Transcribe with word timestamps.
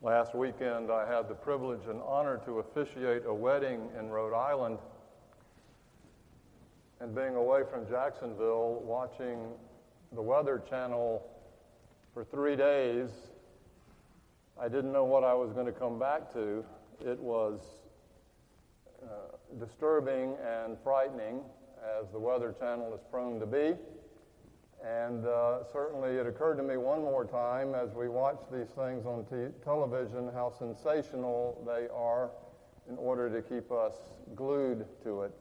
Last 0.00 0.32
weekend, 0.32 0.92
I 0.92 1.12
had 1.12 1.28
the 1.28 1.34
privilege 1.34 1.86
and 1.88 2.00
honor 2.06 2.40
to 2.44 2.60
officiate 2.60 3.24
a 3.26 3.34
wedding 3.34 3.88
in 3.98 4.10
Rhode 4.10 4.32
Island. 4.32 4.78
And 7.00 7.16
being 7.16 7.34
away 7.34 7.62
from 7.68 7.84
Jacksonville, 7.88 8.80
watching 8.84 9.40
the 10.12 10.22
Weather 10.22 10.62
Channel 10.70 11.28
for 12.14 12.22
three 12.22 12.54
days, 12.54 13.10
I 14.60 14.68
didn't 14.68 14.92
know 14.92 15.02
what 15.02 15.24
I 15.24 15.34
was 15.34 15.52
going 15.52 15.66
to 15.66 15.72
come 15.72 15.98
back 15.98 16.32
to. 16.34 16.64
It 17.04 17.18
was 17.18 17.58
uh, 19.02 19.08
disturbing 19.58 20.36
and 20.46 20.76
frightening, 20.84 21.40
as 21.98 22.06
the 22.12 22.20
Weather 22.20 22.54
Channel 22.60 22.94
is 22.94 23.00
prone 23.10 23.40
to 23.40 23.46
be. 23.46 23.74
And 24.84 25.26
uh, 25.26 25.64
certainly 25.72 26.10
it 26.16 26.26
occurred 26.26 26.56
to 26.56 26.62
me 26.62 26.76
one 26.76 27.00
more 27.00 27.24
time 27.24 27.74
as 27.74 27.90
we 27.94 28.08
watch 28.08 28.38
these 28.52 28.68
things 28.68 29.06
on 29.06 29.24
t- 29.24 29.52
television 29.64 30.30
how 30.32 30.52
sensational 30.56 31.62
they 31.66 31.88
are 31.92 32.30
in 32.88 32.96
order 32.96 33.28
to 33.28 33.42
keep 33.42 33.72
us 33.72 33.94
glued 34.36 34.86
to 35.02 35.22
it. 35.22 35.32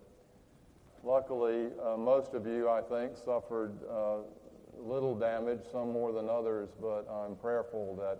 Luckily, 1.03 1.67
uh, 1.83 1.95
most 1.95 2.33
of 2.33 2.47
you, 2.47 2.67
I 2.67 2.81
think, 2.81 3.15
suffered 3.15 3.77
uh, 3.89 4.17
little 4.79 5.15
damage, 5.15 5.61
some 5.71 5.91
more 5.91 6.11
than 6.11 6.29
others, 6.29 6.69
but 6.81 7.07
I'm 7.09 7.35
prayerful 7.35 7.95
that 7.97 8.19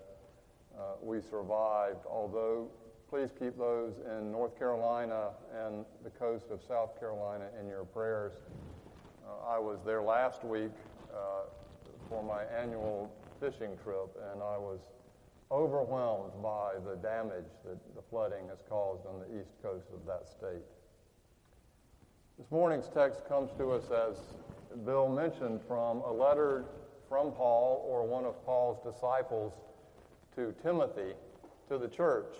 uh, 0.79 0.93
we 1.01 1.19
survived. 1.19 2.05
Although, 2.09 2.69
please 3.09 3.29
keep 3.37 3.57
those 3.57 3.93
in 4.17 4.31
North 4.31 4.57
Carolina 4.57 5.29
and 5.65 5.83
the 6.03 6.11
coast 6.11 6.45
of 6.51 6.61
South 6.61 6.99
Carolina 6.99 7.45
in 7.59 7.67
your 7.67 7.83
prayers. 7.85 8.33
Uh, 9.27 9.49
I 9.49 9.59
was 9.59 9.79
there 9.83 10.01
last 10.01 10.43
week 10.43 10.71
for 12.09 12.23
my 12.23 12.43
annual 12.45 13.11
fishing 13.39 13.77
trip, 13.83 14.15
and 14.31 14.41
I 14.41 14.57
was 14.57 14.79
overwhelmed 15.51 16.31
by 16.41 16.73
the 16.85 16.95
damage 16.97 17.49
that 17.65 17.77
the 17.95 18.01
flooding 18.09 18.47
has 18.49 18.59
caused 18.69 19.05
on 19.05 19.19
the 19.19 19.39
east 19.39 19.51
coast 19.61 19.87
of 19.93 20.05
that 20.05 20.27
state. 20.27 20.63
This 22.37 22.51
morning's 22.51 22.89
text 22.89 23.27
comes 23.27 23.51
to 23.57 23.71
us, 23.71 23.85
as 23.91 24.17
Bill 24.85 25.09
mentioned, 25.09 25.61
from 25.67 26.01
a 26.01 26.11
letter 26.11 26.65
from 27.09 27.31
Paul 27.31 27.85
or 27.89 28.05
one 28.05 28.25
of 28.25 28.45
Paul's 28.45 28.79
disciples 28.83 29.53
to 30.35 30.53
Timothy 30.61 31.13
to 31.69 31.77
the 31.77 31.87
church. 31.87 32.35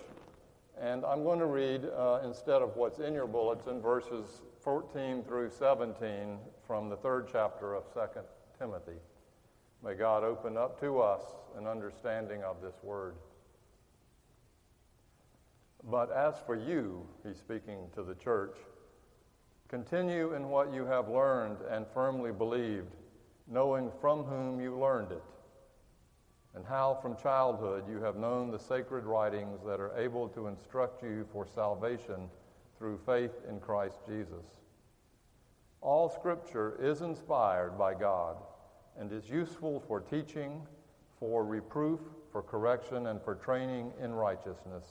And 0.80 1.04
I'm 1.04 1.24
going 1.24 1.40
to 1.40 1.46
read, 1.46 1.84
uh, 1.84 2.20
instead 2.24 2.62
of 2.62 2.76
what's 2.76 3.00
in 3.00 3.12
your 3.12 3.26
bulletin, 3.26 3.80
verses 3.80 4.42
14 4.62 5.24
through 5.24 5.50
17 5.50 6.38
from 6.66 6.88
the 6.88 6.96
third 6.96 7.28
chapter 7.32 7.74
of 7.74 7.84
2 7.92 8.00
Timothy. 8.58 8.98
May 9.84 9.94
God 9.94 10.24
open 10.24 10.56
up 10.56 10.80
to 10.80 11.00
us 11.00 11.22
an 11.56 11.66
understanding 11.66 12.42
of 12.42 12.60
this 12.60 12.74
word. 12.82 13.14
But 15.84 16.10
as 16.10 16.34
for 16.44 16.56
you, 16.56 17.06
he's 17.24 17.36
speaking 17.36 17.88
to 17.94 18.02
the 18.02 18.16
church, 18.16 18.56
continue 19.68 20.34
in 20.34 20.48
what 20.48 20.74
you 20.74 20.84
have 20.84 21.08
learned 21.08 21.58
and 21.70 21.86
firmly 21.94 22.32
believed, 22.32 22.90
knowing 23.46 23.92
from 24.00 24.24
whom 24.24 24.60
you 24.60 24.76
learned 24.76 25.12
it, 25.12 25.22
and 26.56 26.66
how 26.66 26.98
from 27.00 27.16
childhood 27.16 27.84
you 27.88 28.02
have 28.02 28.16
known 28.16 28.50
the 28.50 28.58
sacred 28.58 29.04
writings 29.04 29.60
that 29.64 29.78
are 29.78 29.96
able 29.96 30.28
to 30.30 30.48
instruct 30.48 31.04
you 31.04 31.24
for 31.32 31.46
salvation 31.46 32.28
through 32.76 32.98
faith 33.06 33.32
in 33.48 33.60
Christ 33.60 33.98
Jesus. 34.08 34.44
All 35.80 36.08
scripture 36.08 36.76
is 36.80 37.02
inspired 37.02 37.78
by 37.78 37.94
God 37.94 38.36
and 38.98 39.12
is 39.12 39.28
useful 39.28 39.82
for 39.86 40.00
teaching, 40.00 40.60
for 41.18 41.44
reproof, 41.44 42.00
for 42.32 42.42
correction, 42.42 43.06
and 43.06 43.22
for 43.22 43.34
training 43.34 43.92
in 44.02 44.12
righteousness, 44.12 44.84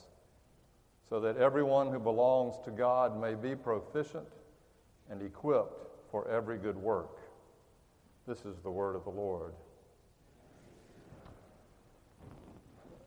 so 1.08 1.20
that 1.20 1.36
everyone 1.36 1.92
who 1.92 1.98
belongs 1.98 2.56
to 2.64 2.70
God 2.70 3.20
may 3.20 3.34
be 3.34 3.54
proficient 3.54 4.26
and 5.10 5.22
equipped 5.22 5.86
for 6.10 6.28
every 6.28 6.58
good 6.58 6.76
work. 6.76 7.18
This 8.26 8.44
is 8.44 8.58
the 8.62 8.70
word 8.70 8.96
of 8.96 9.04
the 9.04 9.10
Lord. 9.10 9.52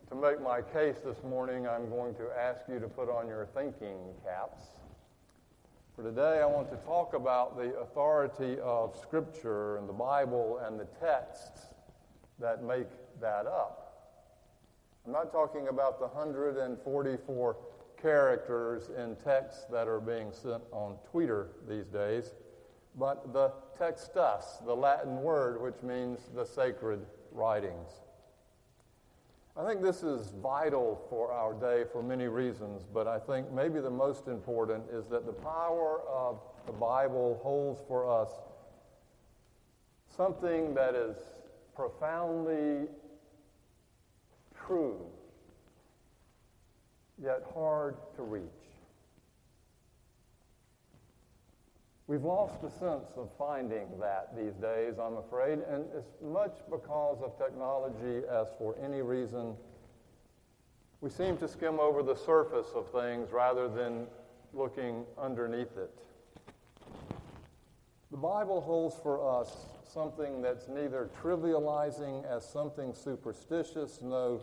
To 0.09 0.15
make 0.15 0.41
my 0.41 0.61
case 0.61 0.97
this 1.05 1.23
morning, 1.23 1.67
I'm 1.67 1.89
going 1.89 2.13
to 2.15 2.23
ask 2.37 2.61
you 2.67 2.79
to 2.79 2.87
put 2.87 3.09
on 3.09 3.27
your 3.27 3.47
thinking 3.55 3.97
caps. 4.25 4.61
For 5.95 6.03
today, 6.03 6.39
I 6.41 6.45
want 6.45 6.69
to 6.71 6.77
talk 6.77 7.13
about 7.13 7.57
the 7.57 7.77
authority 7.79 8.57
of 8.61 8.95
Scripture 8.95 9.75
and 9.75 9.89
the 9.89 9.93
Bible 9.93 10.61
and 10.65 10.79
the 10.79 10.87
texts 11.01 11.65
that 12.39 12.63
make 12.63 12.87
that 13.19 13.45
up. 13.45 14.07
I'm 15.05 15.11
not 15.11 15.33
talking 15.33 15.67
about 15.67 15.99
the 15.99 16.07
144 16.07 17.57
characters 18.01 18.89
in 18.97 19.17
texts 19.17 19.65
that 19.69 19.89
are 19.89 19.99
being 19.99 20.31
sent 20.31 20.63
on 20.71 20.95
Twitter 21.11 21.49
these 21.67 21.87
days, 21.87 22.31
but 22.97 23.33
the 23.33 23.51
textus, 23.77 24.65
the 24.65 24.73
Latin 24.73 25.21
word 25.21 25.61
which 25.61 25.83
means 25.83 26.19
the 26.33 26.45
sacred 26.45 27.05
writings. 27.33 27.91
I 29.57 29.65
think 29.65 29.81
this 29.81 30.01
is 30.01 30.31
vital 30.41 31.01
for 31.09 31.31
our 31.31 31.53
day 31.53 31.83
for 31.91 32.01
many 32.01 32.27
reasons, 32.27 32.85
but 32.93 33.05
I 33.05 33.19
think 33.19 33.51
maybe 33.51 33.81
the 33.81 33.89
most 33.89 34.27
important 34.27 34.85
is 34.91 35.07
that 35.07 35.25
the 35.25 35.33
power 35.33 36.01
of 36.07 36.39
the 36.65 36.71
Bible 36.71 37.39
holds 37.43 37.81
for 37.85 38.09
us 38.09 38.31
something 40.15 40.73
that 40.73 40.95
is 40.95 41.17
profoundly 41.75 42.87
true, 44.65 45.01
yet 47.21 47.43
hard 47.53 47.97
to 48.15 48.23
reach. 48.23 48.70
We've 52.11 52.25
lost 52.25 52.61
the 52.61 52.69
sense 52.69 53.07
of 53.15 53.29
finding 53.37 53.87
that 54.01 54.35
these 54.35 54.55
days, 54.55 54.95
I'm 55.01 55.15
afraid, 55.15 55.59
and 55.59 55.85
as 55.97 56.03
much 56.21 56.57
because 56.69 57.21
of 57.23 57.37
technology 57.37 58.27
as 58.29 58.49
for 58.57 58.75
any 58.83 59.01
reason. 59.01 59.55
We 60.99 61.09
seem 61.09 61.37
to 61.37 61.47
skim 61.47 61.79
over 61.79 62.03
the 62.03 62.17
surface 62.17 62.67
of 62.75 62.91
things 62.91 63.31
rather 63.31 63.69
than 63.69 64.07
looking 64.53 65.05
underneath 65.17 65.77
it. 65.77 65.97
The 68.11 68.17
Bible 68.17 68.59
holds 68.59 68.97
for 69.01 69.39
us 69.39 69.67
something 69.89 70.41
that's 70.41 70.67
neither 70.67 71.09
trivializing 71.23 72.25
as 72.25 72.45
something 72.45 72.93
superstitious, 72.93 74.01
no, 74.01 74.41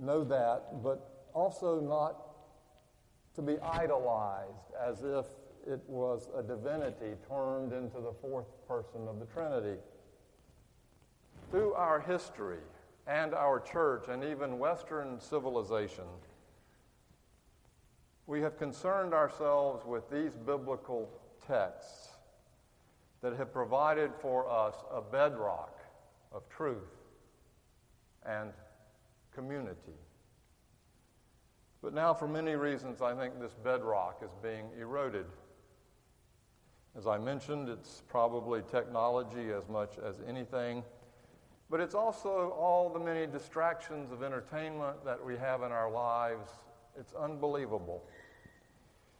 know 0.00 0.24
that, 0.24 0.82
but 0.82 1.26
also 1.34 1.80
not 1.80 2.28
to 3.34 3.42
be 3.42 3.58
idolized 3.58 4.72
as 4.82 5.04
if 5.04 5.26
it 5.68 5.80
was 5.86 6.28
a 6.36 6.42
divinity 6.42 7.14
turned 7.28 7.72
into 7.72 8.00
the 8.00 8.12
fourth 8.22 8.46
person 8.66 9.06
of 9.06 9.18
the 9.20 9.26
Trinity. 9.26 9.78
Through 11.50 11.74
our 11.74 12.00
history 12.00 12.60
and 13.06 13.34
our 13.34 13.60
church 13.60 14.06
and 14.08 14.24
even 14.24 14.58
Western 14.58 15.20
civilization, 15.20 16.04
we 18.26 18.40
have 18.40 18.58
concerned 18.58 19.12
ourselves 19.12 19.84
with 19.86 20.10
these 20.10 20.34
biblical 20.34 21.08
texts 21.46 22.08
that 23.20 23.36
have 23.36 23.52
provided 23.52 24.10
for 24.20 24.48
us 24.48 24.74
a 24.92 25.00
bedrock 25.00 25.78
of 26.32 26.48
truth 26.48 26.96
and 28.24 28.52
community. 29.34 29.98
But 31.82 31.94
now, 31.94 32.12
for 32.12 32.26
many 32.26 32.54
reasons, 32.54 33.02
I 33.02 33.14
think 33.14 33.38
this 33.40 33.54
bedrock 33.64 34.22
is 34.22 34.30
being 34.42 34.66
eroded. 34.78 35.26
As 36.98 37.06
I 37.06 37.16
mentioned, 37.16 37.68
it's 37.68 38.02
probably 38.08 38.60
technology 38.68 39.52
as 39.56 39.68
much 39.68 39.98
as 40.04 40.16
anything, 40.26 40.82
but 41.70 41.78
it's 41.78 41.94
also 41.94 42.56
all 42.58 42.90
the 42.90 42.98
many 42.98 43.24
distractions 43.24 44.10
of 44.10 44.24
entertainment 44.24 45.04
that 45.04 45.24
we 45.24 45.36
have 45.36 45.62
in 45.62 45.70
our 45.70 45.88
lives. 45.88 46.50
It's 46.98 47.14
unbelievable. 47.14 48.02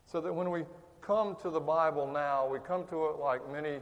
So 0.07 0.21
that 0.21 0.33
when 0.33 0.51
we 0.51 0.65
come 1.01 1.37
to 1.41 1.51
the 1.51 1.61
Bible 1.61 2.11
now, 2.11 2.49
we 2.49 2.59
come 2.59 2.85
to 2.89 3.11
it 3.11 3.21
like 3.21 3.49
many 3.49 3.79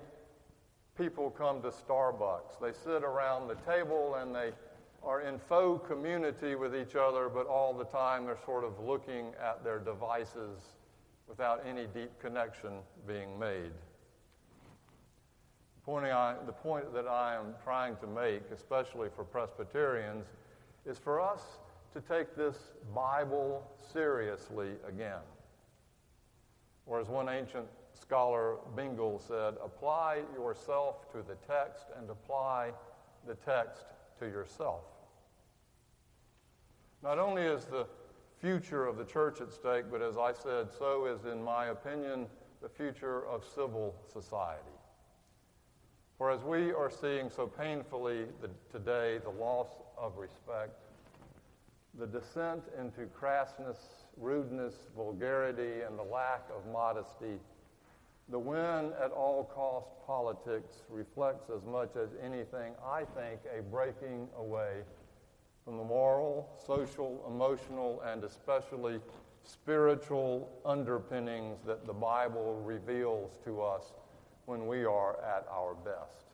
people 0.98 1.30
come 1.30 1.62
to 1.62 1.68
Starbucks. 1.68 2.60
They 2.60 2.72
sit 2.72 3.02
around 3.02 3.48
the 3.48 3.54
table 3.54 4.16
and 4.16 4.34
they 4.34 4.52
are 5.04 5.22
in 5.22 5.38
faux 5.38 5.88
community 5.88 6.54
with 6.54 6.76
each 6.76 6.96
other, 6.96 7.30
but 7.30 7.46
all 7.46 7.72
the 7.72 7.84
time 7.84 8.26
they're 8.26 8.36
sort 8.44 8.64
of 8.64 8.78
looking 8.78 9.32
at 9.42 9.64
their 9.64 9.78
devices 9.78 10.60
without 11.26 11.64
any 11.66 11.86
deep 11.94 12.10
connection 12.20 12.72
being 13.06 13.38
made. 13.38 13.72
I, 15.88 16.34
the 16.44 16.52
point 16.52 16.92
that 16.94 17.06
I 17.06 17.36
am 17.36 17.54
trying 17.62 17.96
to 17.96 18.06
make, 18.06 18.42
especially 18.52 19.08
for 19.14 19.24
Presbyterians, 19.24 20.26
is 20.84 20.98
for 20.98 21.20
us 21.20 21.58
to 21.94 22.00
take 22.00 22.34
this 22.36 22.72
Bible 22.94 23.66
seriously 23.92 24.72
again. 24.86 25.22
Or 26.86 27.00
as 27.00 27.08
one 27.08 27.28
ancient 27.28 27.66
scholar, 27.94 28.56
Bengel, 28.76 29.20
said, 29.26 29.54
apply 29.64 30.22
yourself 30.34 31.10
to 31.12 31.18
the 31.18 31.36
text 31.46 31.86
and 31.98 32.10
apply 32.10 32.72
the 33.26 33.34
text 33.34 33.86
to 34.20 34.26
yourself. 34.26 34.82
Not 37.02 37.18
only 37.18 37.42
is 37.42 37.64
the 37.64 37.86
future 38.40 38.86
of 38.86 38.98
the 38.98 39.04
church 39.04 39.40
at 39.40 39.52
stake, 39.52 39.84
but 39.90 40.02
as 40.02 40.16
I 40.18 40.32
said, 40.32 40.68
so 40.76 41.06
is, 41.06 41.24
in 41.24 41.42
my 41.42 41.66
opinion, 41.66 42.26
the 42.60 42.68
future 42.68 43.26
of 43.26 43.44
civil 43.44 43.94
society. 44.12 44.75
For 46.18 46.30
as 46.30 46.42
we 46.42 46.72
are 46.72 46.90
seeing 46.90 47.28
so 47.28 47.46
painfully 47.46 48.24
the, 48.40 48.48
today 48.72 49.18
the 49.22 49.30
loss 49.30 49.68
of 49.98 50.16
respect, 50.16 50.72
the 51.98 52.06
descent 52.06 52.62
into 52.78 53.02
crassness, 53.20 53.76
rudeness, 54.16 54.74
vulgarity, 54.96 55.82
and 55.86 55.98
the 55.98 56.02
lack 56.02 56.44
of 56.56 56.70
modesty, 56.72 57.38
the 58.30 58.38
win 58.38 58.92
at 59.02 59.10
all 59.12 59.44
cost 59.54 59.88
politics 60.06 60.84
reflects 60.88 61.50
as 61.54 61.64
much 61.64 61.96
as 61.96 62.08
anything, 62.24 62.72
I 62.84 63.04
think, 63.04 63.40
a 63.56 63.62
breaking 63.62 64.28
away 64.38 64.84
from 65.66 65.76
the 65.76 65.84
moral, 65.84 66.48
social, 66.66 67.24
emotional, 67.28 68.02
and 68.06 68.24
especially 68.24 69.00
spiritual 69.44 70.48
underpinnings 70.64 71.58
that 71.66 71.86
the 71.86 71.92
Bible 71.92 72.62
reveals 72.64 73.32
to 73.44 73.60
us 73.60 73.92
when 74.46 74.66
we 74.66 74.84
are 74.84 75.18
at 75.22 75.46
our 75.50 75.74
best. 75.74 76.26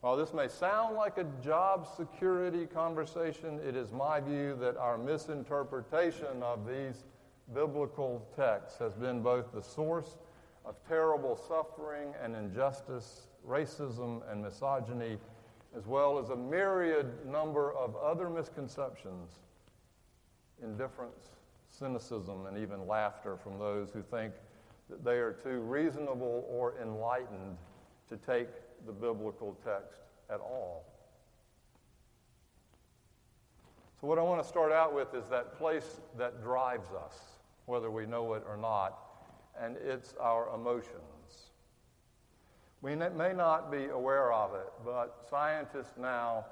While 0.00 0.16
this 0.16 0.34
may 0.34 0.48
sound 0.48 0.96
like 0.96 1.16
a 1.18 1.26
job 1.44 1.86
security 1.96 2.66
conversation, 2.66 3.60
it 3.66 3.76
is 3.76 3.92
my 3.92 4.20
view 4.20 4.56
that 4.60 4.76
our 4.76 4.98
misinterpretation 4.98 6.42
of 6.42 6.66
these 6.66 7.04
biblical 7.54 8.26
texts 8.36 8.80
has 8.80 8.94
been 8.94 9.22
both 9.22 9.52
the 9.52 9.62
source 9.62 10.16
of 10.64 10.74
terrible 10.88 11.36
suffering 11.36 12.14
and 12.20 12.34
injustice, 12.34 13.28
racism 13.48 14.22
and 14.30 14.42
misogyny, 14.42 15.18
as 15.76 15.86
well 15.86 16.18
as 16.18 16.30
a 16.30 16.36
myriad 16.36 17.24
number 17.24 17.72
of 17.72 17.94
other 17.96 18.28
misconceptions, 18.28 19.30
indifference, 20.62 21.28
cynicism, 21.68 22.46
and 22.46 22.58
even 22.58 22.88
laughter 22.88 23.36
from 23.36 23.56
those 23.58 23.90
who 23.90 24.02
think 24.02 24.32
that 24.92 25.04
they 25.04 25.18
are 25.18 25.32
too 25.32 25.60
reasonable 25.60 26.44
or 26.50 26.74
enlightened 26.82 27.56
to 28.10 28.16
take 28.18 28.48
the 28.86 28.92
biblical 28.92 29.56
text 29.64 30.00
at 30.28 30.38
all. 30.38 30.84
So, 33.98 34.06
what 34.06 34.18
I 34.18 34.22
want 34.22 34.42
to 34.42 34.48
start 34.48 34.70
out 34.70 34.94
with 34.94 35.14
is 35.14 35.24
that 35.30 35.56
place 35.56 36.00
that 36.18 36.42
drives 36.42 36.88
us, 36.92 37.14
whether 37.64 37.90
we 37.90 38.04
know 38.04 38.34
it 38.34 38.42
or 38.46 38.58
not, 38.58 38.98
and 39.58 39.76
it's 39.76 40.14
our 40.20 40.54
emotions. 40.54 41.52
We 42.82 42.94
may 42.94 43.32
not 43.32 43.70
be 43.70 43.86
aware 43.86 44.32
of 44.32 44.54
it, 44.54 44.70
but 44.84 45.24
scientists 45.30 45.96
now, 45.98 46.44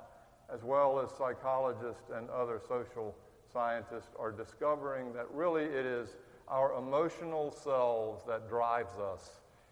as 0.53 0.63
well 0.63 0.99
as 0.99 1.11
psychologists 1.19 2.11
and 2.15 2.31
other 2.31 2.61
social 2.67 3.15
scientists, 3.53 4.15
are 4.19 4.33
discovering 4.33 5.13
that 5.13 5.27
really 5.31 5.65
it 5.65 5.85
is 5.85 6.17
our 6.51 6.75
emotional 6.75 7.53
selves 7.53 8.25
that 8.27 8.49
drives 8.49 8.99
us. 8.99 9.31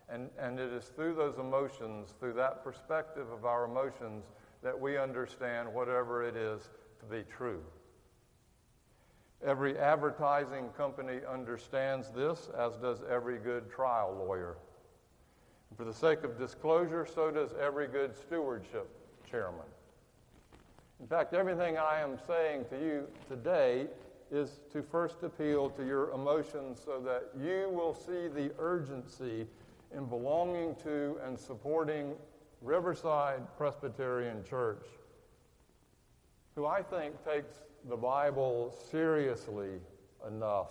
And, 0.08 0.30
and 0.38 0.58
it 0.58 0.72
is 0.72 0.84
through 0.84 1.16
those 1.16 1.38
emotions, 1.38 2.14
through 2.18 2.34
that 2.34 2.64
perspective 2.64 3.26
of 3.30 3.44
our 3.44 3.64
emotions, 3.64 4.24
that 4.62 4.78
we 4.78 4.96
understand 4.96 5.72
whatever 5.72 6.24
it 6.24 6.36
is 6.36 6.70
to 7.00 7.04
be 7.04 7.24
true. 7.30 7.62
Every 9.44 9.78
advertising 9.78 10.68
company 10.76 11.18
understands 11.30 12.10
this, 12.10 12.48
as 12.58 12.76
does 12.76 13.00
every 13.08 13.38
good 13.38 13.70
trial 13.70 14.16
lawyer. 14.26 14.56
For 15.76 15.84
the 15.84 15.92
sake 15.92 16.24
of 16.24 16.38
disclosure, 16.38 17.06
so 17.06 17.30
does 17.30 17.50
every 17.60 17.86
good 17.86 18.16
stewardship 18.16 18.88
chairman. 19.30 19.66
In 21.00 21.06
fact, 21.06 21.34
everything 21.34 21.76
I 21.76 22.00
am 22.00 22.18
saying 22.26 22.64
to 22.70 22.76
you 22.78 23.06
today 23.28 23.86
is 24.30 24.60
to 24.72 24.82
first 24.82 25.22
appeal 25.22 25.70
to 25.70 25.86
your 25.86 26.10
emotions 26.10 26.80
so 26.84 27.00
that 27.00 27.30
you 27.38 27.70
will 27.72 27.94
see 27.94 28.28
the 28.28 28.50
urgency 28.58 29.46
in 29.96 30.04
belonging 30.06 30.74
to 30.82 31.16
and 31.24 31.38
supporting 31.38 32.14
Riverside 32.60 33.42
Presbyterian 33.56 34.44
Church, 34.44 34.84
who 36.54 36.66
I 36.66 36.82
think 36.82 37.24
takes 37.24 37.54
the 37.88 37.96
Bible 37.96 38.74
seriously 38.90 39.80
enough 40.26 40.68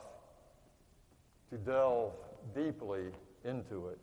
to 1.49 1.57
delve 1.57 2.13
deeply 2.53 3.05
into 3.45 3.87
it 3.87 3.99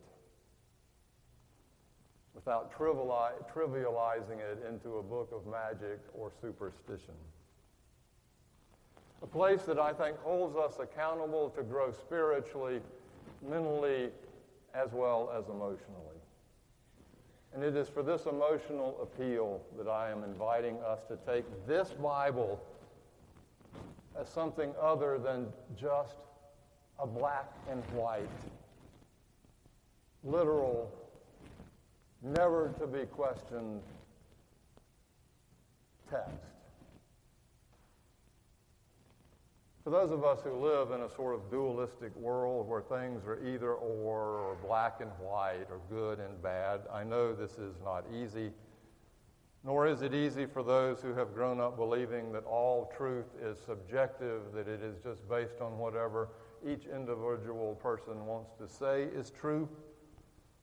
without 2.33 2.73
trivializing 2.77 4.39
it 4.39 4.65
into 4.67 4.97
a 4.97 5.03
book 5.03 5.31
of 5.31 5.47
magic 5.47 5.99
or 6.13 6.31
superstition. 6.41 7.13
Place 9.35 9.63
that 9.63 9.77
I 9.77 9.91
think 9.91 10.17
holds 10.19 10.55
us 10.55 10.79
accountable 10.79 11.49
to 11.57 11.63
grow 11.63 11.91
spiritually, 11.91 12.79
mentally, 13.45 14.09
as 14.73 14.93
well 14.93 15.29
as 15.37 15.49
emotionally. 15.49 16.15
And 17.53 17.61
it 17.61 17.75
is 17.75 17.89
for 17.89 18.01
this 18.01 18.27
emotional 18.27 18.97
appeal 19.01 19.59
that 19.77 19.89
I 19.89 20.09
am 20.09 20.23
inviting 20.23 20.77
us 20.77 21.01
to 21.09 21.17
take 21.29 21.43
this 21.67 21.89
Bible 22.01 22.63
as 24.17 24.29
something 24.29 24.71
other 24.81 25.19
than 25.21 25.47
just 25.77 26.15
a 26.97 27.05
black 27.05 27.51
and 27.69 27.83
white, 27.91 28.29
literal 30.23 30.89
never 32.21 32.73
to 32.79 32.87
be 32.87 33.03
questioned 33.07 33.81
text. 36.09 36.54
For 39.85 39.91
those 39.91 40.09
of 40.09 40.23
us 40.23 40.39
who 40.43 40.51
live 40.51 40.89
in 40.89 41.01
a 41.01 41.09
sort 41.11 41.35
of 41.35 41.51
dualistic 41.51 42.15
world 42.15 42.67
where 42.67 42.81
things 42.81 43.23
are 43.27 43.37
either 43.47 43.71
or, 43.71 44.39
or 44.39 44.57
black 44.65 44.99
and 44.99 45.11
white, 45.19 45.67
or 45.69 45.79
good 45.91 46.17
and 46.17 46.41
bad, 46.41 46.81
I 46.91 47.03
know 47.03 47.35
this 47.35 47.59
is 47.59 47.75
not 47.83 48.03
easy. 48.11 48.49
Nor 49.63 49.85
is 49.85 50.01
it 50.01 50.11
easy 50.11 50.47
for 50.47 50.63
those 50.63 51.03
who 51.03 51.13
have 51.13 51.35
grown 51.35 51.59
up 51.59 51.77
believing 51.77 52.31
that 52.31 52.45
all 52.45 52.91
truth 52.97 53.27
is 53.39 53.59
subjective, 53.63 54.41
that 54.55 54.67
it 54.67 54.81
is 54.81 54.95
just 55.03 55.29
based 55.29 55.61
on 55.61 55.77
whatever 55.77 56.29
each 56.67 56.87
individual 56.87 57.75
person 57.75 58.25
wants 58.25 58.53
to 58.57 58.67
say 58.67 59.03
is 59.15 59.29
true. 59.29 59.69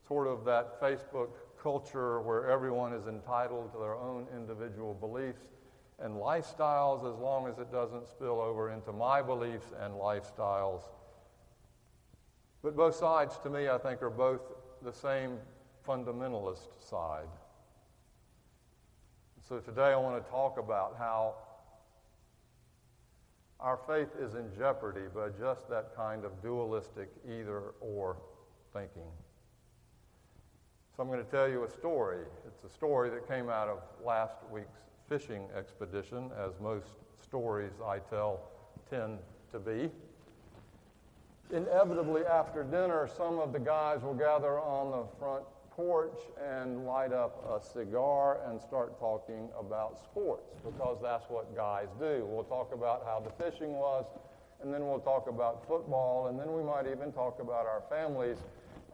Sort 0.09 0.27
of 0.27 0.45
that 0.47 0.81
Facebook 0.81 1.29
culture 1.63 2.21
where 2.23 2.51
everyone 2.51 2.93
is 2.93 3.07
entitled 3.07 3.71
to 3.71 3.79
their 3.79 3.95
own 3.95 4.27
individual 4.35 4.95
beliefs 4.95 5.45
and 6.03 6.15
lifestyles 6.15 7.11
as 7.11 7.19
long 7.19 7.47
as 7.49 7.59
it 7.59 7.71
doesn't 7.71 8.07
spill 8.09 8.41
over 8.41 8.71
into 8.71 8.93
my 8.93 9.23
beliefs 9.23 9.73
and 9.81 9.95
lifestyles. 9.95 10.83
But 12.63 12.77
both 12.77 12.95
sides, 12.95 13.39
to 13.45 13.51
me, 13.51 13.69
I 13.69 13.79
think, 13.79 14.03
are 14.03 14.11
both 14.11 14.41
the 14.83 14.93
same 14.93 15.39
fundamentalist 15.87 16.69
side. 16.81 17.29
So 19.49 19.59
today 19.59 19.93
I 19.93 19.97
want 19.97 20.25
to 20.25 20.31
talk 20.31 20.59
about 20.59 20.97
how 20.99 21.35
our 23.59 23.79
faith 23.87 24.09
is 24.21 24.35
in 24.35 24.51
jeopardy 24.57 25.07
by 25.15 25.29
just 25.39 25.69
that 25.71 25.95
kind 25.97 26.25
of 26.25 26.43
dualistic 26.43 27.11
either 27.29 27.75
or 27.81 28.17
thinking. 28.73 29.11
So 30.97 31.03
I'm 31.03 31.09
going 31.09 31.25
to 31.25 31.31
tell 31.31 31.49
you 31.49 31.65
a 31.65 31.71
story. 31.71 32.25
It's 32.47 32.65
a 32.65 32.75
story 32.75 33.11
that 33.11 33.27
came 33.27 33.49
out 33.49 33.69
of 33.69 33.79
last 34.05 34.37
week's 34.53 34.82
fishing 35.09 35.49
expedition, 35.57 36.31
as 36.39 36.53
most 36.61 36.87
stories 37.21 37.73
I 37.85 37.99
tell 37.99 38.41
tend 38.89 39.19
to 39.53 39.59
be. 39.59 39.91
Inevitably, 41.51 42.25
after 42.25 42.65
dinner, 42.65 43.09
some 43.17 43.39
of 43.39 43.53
the 43.53 43.59
guys 43.59 44.03
will 44.03 44.15
gather 44.15 44.59
on 44.59 44.91
the 44.91 45.07
front 45.19 45.45
porch 45.71 46.19
and 46.43 46.87
light 46.87 47.13
up 47.13 47.45
a 47.51 47.65
cigar 47.65 48.41
and 48.47 48.61
start 48.61 48.99
talking 48.99 49.49
about 49.59 49.99
sports 49.99 50.55
because 50.65 50.99
that's 51.03 51.29
what 51.29 51.55
guys 51.57 51.89
do. 51.99 52.27
We'll 52.29 52.45
talk 52.45 52.73
about 52.75 53.05
how 53.05 53.21
the 53.21 53.31
fishing 53.43 53.73
was, 53.73 54.07
and 54.63 54.73
then 54.73 54.87
we'll 54.87 55.01
talk 55.01 55.29
about 55.29 55.67
football, 55.67 56.29
and 56.29 56.39
then 56.39 56.53
we 56.53 56.63
might 56.63 56.87
even 56.87 57.13
talk 57.13 57.41
about 57.41 57.67
our 57.67 57.83
families 57.89 58.39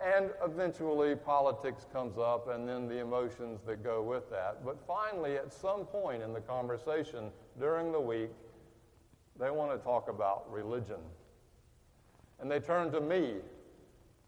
and 0.05 0.31
eventually 0.45 1.17
politics 1.17 1.87
comes 1.93 2.19
up 2.19 2.49
and 2.49 2.69
then 2.69 2.88
the 2.88 2.99
emotions 2.99 3.61
that 3.67 3.83
go 3.83 4.02
with 4.02 4.31
that. 4.31 4.64
But 4.64 4.78
finally, 4.87 5.37
at 5.37 5.52
some 5.52 5.85
point 5.85 6.23
in 6.23 6.33
the 6.33 6.40
conversation 6.40 7.31
during 7.59 7.90
the 7.93 8.00
week, 8.00 8.31
they 9.38 9.50
want 9.50 9.73
to 9.73 9.78
talk 9.78 10.09
about 10.09 10.50
religion. 10.52 11.00
And 12.40 12.50
they 12.50 12.61
turn 12.61 12.93
to 12.93 13.00
me 13.00 13.35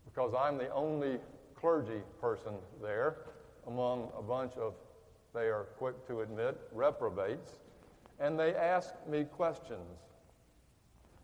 because 0.05 0.35
I'm 0.37 0.59
the 0.59 0.71
only 0.71 1.19
clergy 1.55 2.03
person 2.21 2.55
there 2.83 3.17
among 3.67 4.09
a 4.19 4.23
bunch 4.23 4.55
of, 4.57 4.75
they 5.35 5.47
are 5.47 5.67
quick 5.79 6.07
to 6.09 6.23
admit, 6.23 6.59
reprobates. 6.73 7.61
And 8.19 8.39
they 8.39 8.55
ask 8.55 8.95
me 9.09 9.25
questions. 9.25 9.99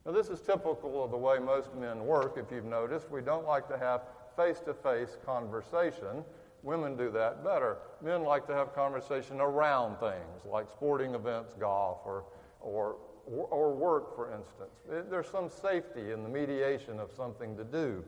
Now, 0.04 0.12
this 0.12 0.28
is 0.28 0.40
typical 0.40 1.04
of 1.04 1.10
the 1.10 1.16
way 1.16 1.38
most 1.38 1.74
men 1.74 2.06
work, 2.06 2.38
if 2.38 2.52
you've 2.52 2.64
noticed. 2.64 3.10
We 3.10 3.20
don't 3.20 3.46
like 3.46 3.68
to 3.68 3.76
have 3.76 4.02
face 4.36 4.60
to 4.60 4.74
face 4.74 5.16
conversation. 5.24 6.24
Women 6.62 6.96
do 6.96 7.10
that 7.12 7.44
better. 7.44 7.78
Men 8.02 8.24
like 8.24 8.46
to 8.48 8.54
have 8.54 8.74
conversation 8.74 9.40
around 9.40 9.98
things 9.98 10.44
like 10.44 10.70
sporting 10.70 11.14
events, 11.14 11.54
golf, 11.58 11.98
or, 12.04 12.24
or, 12.60 12.96
or 13.26 13.72
work, 13.72 14.14
for 14.14 14.32
instance. 14.34 15.06
There's 15.10 15.28
some 15.28 15.48
safety 15.48 16.12
in 16.12 16.22
the 16.22 16.28
mediation 16.28 16.98
of 16.98 17.10
something 17.16 17.56
to 17.56 17.64
do. 17.64 18.04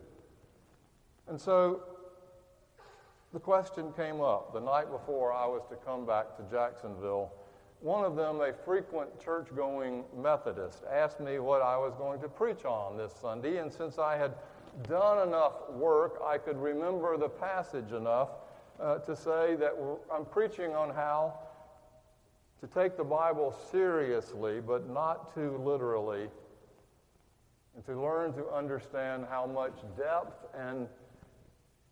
And 1.28 1.40
so 1.40 1.82
the 3.32 3.40
question 3.40 3.92
came 3.92 4.20
up 4.20 4.54
the 4.54 4.60
night 4.60 4.90
before 4.90 5.32
I 5.32 5.46
was 5.46 5.62
to 5.70 5.76
come 5.76 6.06
back 6.06 6.36
to 6.38 6.42
Jacksonville. 6.50 7.30
One 7.80 8.04
of 8.04 8.16
them, 8.16 8.40
a 8.40 8.52
frequent 8.52 9.20
church 9.22 9.48
going 9.54 10.02
Methodist, 10.16 10.82
asked 10.90 11.20
me 11.20 11.38
what 11.38 11.62
I 11.62 11.76
was 11.76 11.94
going 11.96 12.20
to 12.22 12.28
preach 12.28 12.64
on 12.64 12.96
this 12.96 13.12
Sunday. 13.20 13.58
And 13.58 13.72
since 13.72 13.98
I 13.98 14.16
had 14.16 14.34
done 14.88 15.26
enough 15.26 15.70
work, 15.70 16.20
I 16.24 16.38
could 16.38 16.56
remember 16.56 17.16
the 17.16 17.28
passage 17.28 17.92
enough 17.92 18.30
uh, 18.80 18.98
to 18.98 19.16
say 19.16 19.56
that 19.56 19.74
I'm 20.12 20.24
preaching 20.24 20.74
on 20.74 20.90
how 20.90 21.34
to 22.60 22.66
take 22.66 22.96
the 22.96 23.04
Bible 23.04 23.54
seriously, 23.70 24.60
but 24.60 24.88
not 24.88 25.34
too 25.34 25.60
literally, 25.64 26.28
and 27.74 27.84
to 27.86 28.00
learn 28.00 28.32
to 28.34 28.48
understand 28.48 29.26
how 29.30 29.46
much 29.46 29.74
depth 29.96 30.46
and, 30.56 30.88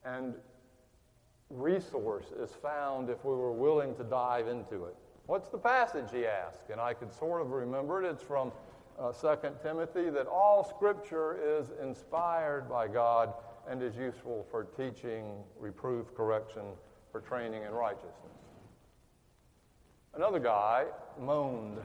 and 0.04 0.34
resource 1.50 2.26
is 2.40 2.50
found 2.50 3.08
if 3.10 3.24
we 3.24 3.30
were 3.30 3.52
willing 3.52 3.94
to 3.96 4.04
dive 4.04 4.48
into 4.48 4.84
it. 4.86 4.96
What's 5.26 5.48
the 5.48 5.58
passage, 5.58 6.06
he 6.12 6.26
asked? 6.26 6.70
And 6.70 6.80
I 6.80 6.94
could 6.94 7.12
sort 7.12 7.40
of 7.40 7.50
remember 7.50 8.02
it. 8.02 8.08
It's 8.08 8.22
from 8.22 8.52
uh, 8.98 9.12
2 9.12 9.48
Timothy 9.62 10.10
that 10.10 10.26
all 10.26 10.64
scripture 10.64 11.38
is 11.58 11.70
inspired 11.82 12.68
by 12.68 12.88
God 12.88 13.32
and 13.68 13.82
is 13.82 13.96
useful 13.96 14.46
for 14.50 14.64
teaching, 14.64 15.42
reproof, 15.58 16.14
correction, 16.14 16.62
for 17.12 17.20
training 17.20 17.62
in 17.62 17.72
righteousness. 17.72 18.12
Another 20.14 20.38
guy 20.38 20.84
moaned, 21.20 21.78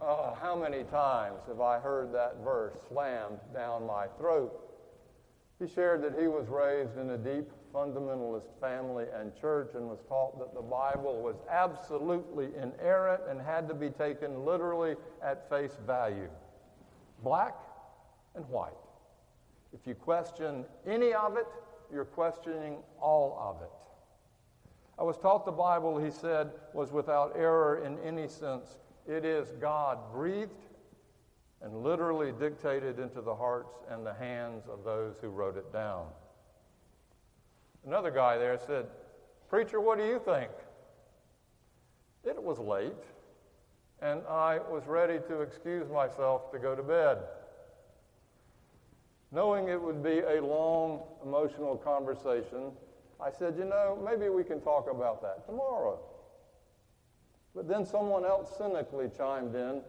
oh, 0.00 0.36
How 0.40 0.56
many 0.56 0.84
times 0.84 1.42
have 1.46 1.60
I 1.60 1.78
heard 1.78 2.12
that 2.12 2.38
verse 2.42 2.74
slammed 2.88 3.38
down 3.54 3.86
my 3.86 4.06
throat? 4.18 4.66
He 5.60 5.68
shared 5.68 6.02
that 6.02 6.18
he 6.18 6.26
was 6.26 6.48
raised 6.48 6.96
in 6.96 7.10
a 7.10 7.18
deep 7.18 7.50
fundamentalist 7.72 8.48
family 8.60 9.06
and 9.14 9.32
church 9.40 9.72
and 9.74 9.88
was 9.88 10.00
taught 10.08 10.38
that 10.38 10.54
the 10.54 10.62
Bible 10.62 11.22
was 11.22 11.36
absolutely 11.50 12.48
inerrant 12.56 13.22
and 13.28 13.40
had 13.40 13.68
to 13.68 13.74
be 13.74 13.90
taken 13.90 14.44
literally 14.44 14.96
at 15.22 15.48
face 15.48 15.76
value 15.86 16.28
black 17.22 17.54
and 18.34 18.48
white. 18.48 18.72
If 19.72 19.86
you 19.86 19.94
question 19.94 20.64
any 20.86 21.12
of 21.12 21.36
it, 21.36 21.46
you're 21.92 22.04
questioning 22.04 22.76
all 23.00 23.36
of 23.38 23.62
it. 23.62 23.70
I 24.98 25.02
was 25.02 25.16
taught 25.16 25.44
the 25.44 25.52
Bible, 25.52 25.98
he 25.98 26.10
said, 26.10 26.50
was 26.74 26.92
without 26.92 27.32
error 27.36 27.84
in 27.84 27.98
any 28.00 28.28
sense. 28.28 28.78
It 29.08 29.24
is 29.24 29.52
God 29.60 29.98
breathed 30.12 30.50
and 31.62 31.82
literally 31.82 32.32
dictated 32.32 32.98
into 32.98 33.20
the 33.20 33.34
hearts 33.34 33.74
and 33.90 34.04
the 34.04 34.14
hands 34.14 34.64
of 34.68 34.84
those 34.84 35.14
who 35.20 35.28
wrote 35.28 35.56
it 35.56 35.72
down. 35.72 36.06
Another 37.86 38.10
guy 38.10 38.36
there 38.38 38.58
said, 38.66 38.86
Preacher, 39.48 39.80
what 39.80 39.98
do 39.98 40.06
you 40.06 40.20
think? 40.24 40.50
It 42.24 42.40
was 42.40 42.58
late, 42.58 42.92
and 44.02 44.22
I 44.28 44.58
was 44.58 44.86
ready 44.86 45.18
to 45.28 45.40
excuse 45.40 45.88
myself 45.90 46.52
to 46.52 46.58
go 46.58 46.74
to 46.74 46.82
bed. 46.82 47.18
Knowing 49.32 49.68
it 49.68 49.80
would 49.80 50.02
be 50.02 50.20
a 50.20 50.44
long, 50.44 51.00
emotional 51.24 51.76
conversation, 51.76 52.72
I 53.20 53.30
said, 53.30 53.56
You 53.56 53.64
know, 53.64 53.98
maybe 54.04 54.28
we 54.28 54.44
can 54.44 54.60
talk 54.60 54.90
about 54.90 55.22
that 55.22 55.46
tomorrow. 55.46 55.98
But 57.54 57.68
then 57.68 57.84
someone 57.84 58.24
else 58.24 58.56
cynically 58.58 59.08
chimed 59.16 59.54
in, 59.54 59.82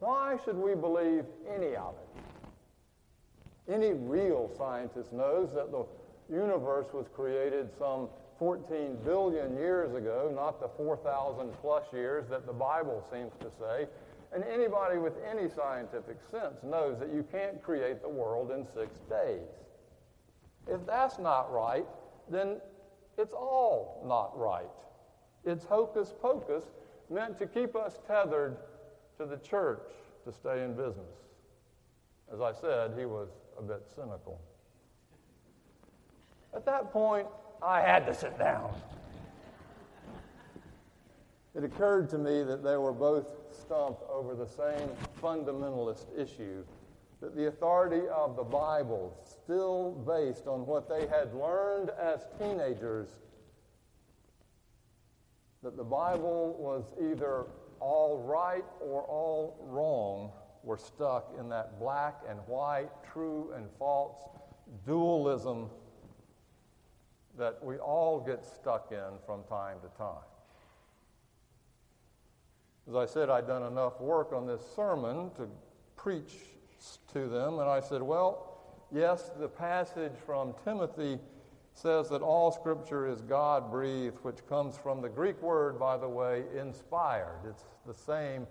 Why 0.00 0.36
should 0.44 0.56
we 0.56 0.74
believe 0.74 1.24
any 1.48 1.76
of 1.76 1.94
it? 1.94 3.72
Any 3.72 3.92
real 3.92 4.50
scientist 4.56 5.12
knows 5.12 5.52
that 5.54 5.70
the 5.70 5.84
universe 6.30 6.86
was 6.92 7.06
created 7.14 7.70
some 7.78 8.08
14 8.38 8.98
billion 9.04 9.56
years 9.56 9.94
ago, 9.94 10.32
not 10.34 10.60
the 10.60 10.68
4,000 10.76 11.52
plus 11.60 11.84
years 11.92 12.28
that 12.30 12.46
the 12.46 12.52
Bible 12.52 13.04
seems 13.12 13.32
to 13.40 13.50
say. 13.58 13.86
And 14.32 14.44
anybody 14.44 14.98
with 14.98 15.14
any 15.28 15.48
scientific 15.48 16.18
sense 16.30 16.62
knows 16.62 16.98
that 17.00 17.12
you 17.12 17.24
can't 17.32 17.62
create 17.62 18.02
the 18.02 18.08
world 18.08 18.50
in 18.50 18.64
six 18.74 18.98
days. 19.08 19.48
If 20.68 20.84
that's 20.86 21.18
not 21.18 21.50
right, 21.52 21.86
then 22.30 22.60
it's 23.16 23.32
all 23.32 24.02
not 24.06 24.38
right. 24.38 24.68
It's 25.44 25.64
hocus 25.64 26.12
pocus 26.20 26.64
meant 27.10 27.38
to 27.38 27.46
keep 27.46 27.74
us 27.74 27.98
tethered 28.06 28.58
to 29.18 29.24
the 29.24 29.38
church 29.38 29.88
to 30.24 30.32
stay 30.32 30.62
in 30.62 30.74
business. 30.74 31.16
As 32.32 32.40
I 32.40 32.52
said, 32.52 32.92
he 32.98 33.06
was 33.06 33.28
a 33.58 33.62
bit 33.62 33.86
cynical. 33.94 34.40
At 36.58 36.66
that 36.66 36.92
point, 36.92 37.28
I 37.62 37.80
had 37.80 38.04
to 38.06 38.12
sit 38.12 38.36
down. 38.36 38.74
It 41.54 41.62
occurred 41.62 42.10
to 42.10 42.18
me 42.18 42.42
that 42.42 42.64
they 42.64 42.76
were 42.76 42.92
both 42.92 43.26
stumped 43.52 44.02
over 44.10 44.34
the 44.34 44.48
same 44.48 44.88
fundamentalist 45.22 46.06
issue 46.18 46.64
that 47.20 47.36
the 47.36 47.46
authority 47.46 48.08
of 48.08 48.34
the 48.34 48.42
Bible, 48.42 49.16
still 49.22 49.92
based 50.04 50.48
on 50.48 50.66
what 50.66 50.88
they 50.88 51.06
had 51.06 51.32
learned 51.32 51.90
as 51.90 52.26
teenagers, 52.40 53.06
that 55.62 55.76
the 55.76 55.84
Bible 55.84 56.56
was 56.58 56.86
either 57.00 57.44
all 57.78 58.24
right 58.26 58.64
or 58.80 59.02
all 59.02 59.56
wrong, 59.60 60.32
were 60.64 60.76
stuck 60.76 61.32
in 61.38 61.48
that 61.50 61.78
black 61.78 62.16
and 62.28 62.40
white, 62.48 62.90
true 63.12 63.52
and 63.54 63.68
false 63.78 64.16
dualism 64.84 65.70
that 67.38 67.64
we 67.64 67.76
all 67.76 68.20
get 68.20 68.44
stuck 68.44 68.92
in 68.92 69.18
from 69.24 69.44
time 69.44 69.76
to 69.80 69.96
time. 69.96 70.24
As 72.88 72.94
I 72.94 73.06
said, 73.06 73.30
I'd 73.30 73.46
done 73.46 73.64
enough 73.64 74.00
work 74.00 74.32
on 74.32 74.46
this 74.46 74.62
sermon 74.74 75.30
to 75.36 75.48
preach 75.96 76.32
to 77.12 77.28
them, 77.28 77.58
and 77.58 77.68
I 77.68 77.80
said, 77.80 78.02
Well, 78.02 78.60
yes, 78.92 79.30
the 79.38 79.48
passage 79.48 80.12
from 80.24 80.54
Timothy 80.64 81.18
says 81.74 82.08
that 82.08 82.22
all 82.22 82.50
scripture 82.50 83.06
is 83.06 83.20
God 83.20 83.70
breathed, 83.70 84.16
which 84.22 84.44
comes 84.48 84.76
from 84.76 85.00
the 85.00 85.08
Greek 85.08 85.40
word, 85.42 85.78
by 85.78 85.96
the 85.96 86.08
way, 86.08 86.44
inspired. 86.58 87.40
It's 87.48 87.64
the 87.86 87.94
same 87.94 88.46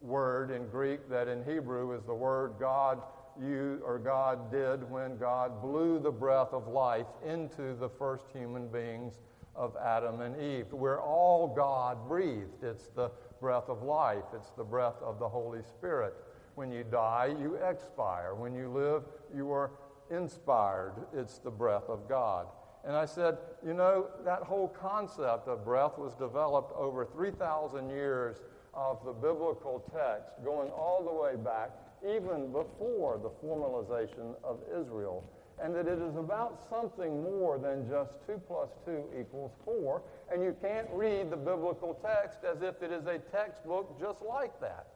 word 0.00 0.50
in 0.50 0.68
Greek 0.68 1.08
that 1.08 1.26
in 1.26 1.44
Hebrew 1.44 1.92
is 1.96 2.04
the 2.04 2.14
word 2.14 2.54
God 2.60 3.02
you 3.40 3.80
or 3.84 3.98
God 3.98 4.50
did 4.50 4.88
when 4.90 5.16
God 5.18 5.62
blew 5.62 5.98
the 5.98 6.10
breath 6.10 6.52
of 6.52 6.68
life 6.68 7.06
into 7.26 7.74
the 7.74 7.88
first 7.88 8.24
human 8.32 8.68
beings 8.68 9.20
of 9.54 9.76
Adam 9.84 10.20
and 10.20 10.40
Eve. 10.40 10.72
We're 10.72 11.00
all 11.00 11.48
God 11.48 12.08
breathed. 12.08 12.62
It's 12.62 12.88
the 12.88 13.10
breath 13.40 13.68
of 13.68 13.82
life, 13.82 14.24
it's 14.34 14.50
the 14.50 14.64
breath 14.64 15.00
of 15.02 15.18
the 15.18 15.28
Holy 15.28 15.62
Spirit. 15.62 16.14
When 16.54 16.72
you 16.72 16.84
die, 16.84 17.34
you 17.40 17.54
expire. 17.54 18.34
When 18.34 18.52
you 18.52 18.68
live, 18.68 19.04
you 19.34 19.52
are 19.52 19.70
inspired. 20.10 20.94
It's 21.14 21.38
the 21.38 21.50
breath 21.50 21.88
of 21.88 22.08
God. 22.08 22.46
And 22.84 22.96
I 22.96 23.04
said, 23.04 23.38
you 23.64 23.74
know, 23.74 24.08
that 24.24 24.42
whole 24.42 24.68
concept 24.68 25.46
of 25.46 25.64
breath 25.64 25.98
was 25.98 26.14
developed 26.14 26.72
over 26.76 27.04
3,000 27.04 27.90
years 27.90 28.38
of 28.74 29.04
the 29.04 29.12
biblical 29.12 29.84
text, 29.92 30.32
going 30.44 30.70
all 30.70 31.04
the 31.04 31.12
way 31.12 31.36
back 31.36 31.70
even 32.06 32.52
before 32.52 33.18
the 33.18 33.30
formalization 33.46 34.34
of 34.44 34.58
Israel, 34.68 35.24
and 35.62 35.74
that 35.74 35.88
it 35.88 35.98
is 35.98 36.16
about 36.16 36.60
something 36.70 37.22
more 37.22 37.58
than 37.58 37.88
just 37.88 38.12
2 38.26 38.40
plus 38.46 38.68
2 38.84 39.04
equals 39.18 39.50
4, 39.64 40.02
and 40.32 40.42
you 40.42 40.54
can't 40.62 40.86
read 40.92 41.30
the 41.30 41.36
biblical 41.36 41.94
text 41.94 42.40
as 42.44 42.62
if 42.62 42.82
it 42.82 42.92
is 42.92 43.06
a 43.06 43.18
textbook 43.18 43.98
just 43.98 44.22
like 44.22 44.60
that. 44.60 44.86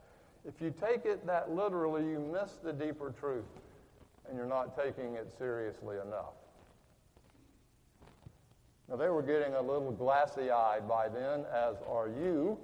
If 0.47 0.55
you 0.61 0.73
take 0.81 1.05
it 1.05 1.27
that 1.27 1.51
literally, 1.51 2.03
you 2.03 2.19
miss 2.21 2.59
the 2.63 2.73
deeper 2.73 3.13
truth, 3.19 3.45
and 4.29 4.37
you're 4.37 4.47
not 4.47 4.77
taking 4.77 5.15
it 5.15 5.33
seriously 5.37 5.97
enough. 6.07 6.35
Now, 8.89 8.97
they 8.97 9.09
were 9.09 9.23
getting 9.23 9.55
a 9.55 9.61
little 9.61 9.93
glassy 9.93 10.51
eyed 10.51 10.89
by 10.89 11.09
then, 11.09 11.45
as 11.53 11.77
are 11.89 12.09
you, 12.09 12.59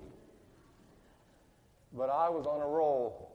but 1.96 2.10
I 2.10 2.28
was 2.28 2.46
on 2.46 2.60
a 2.60 2.66
roll 2.66 3.27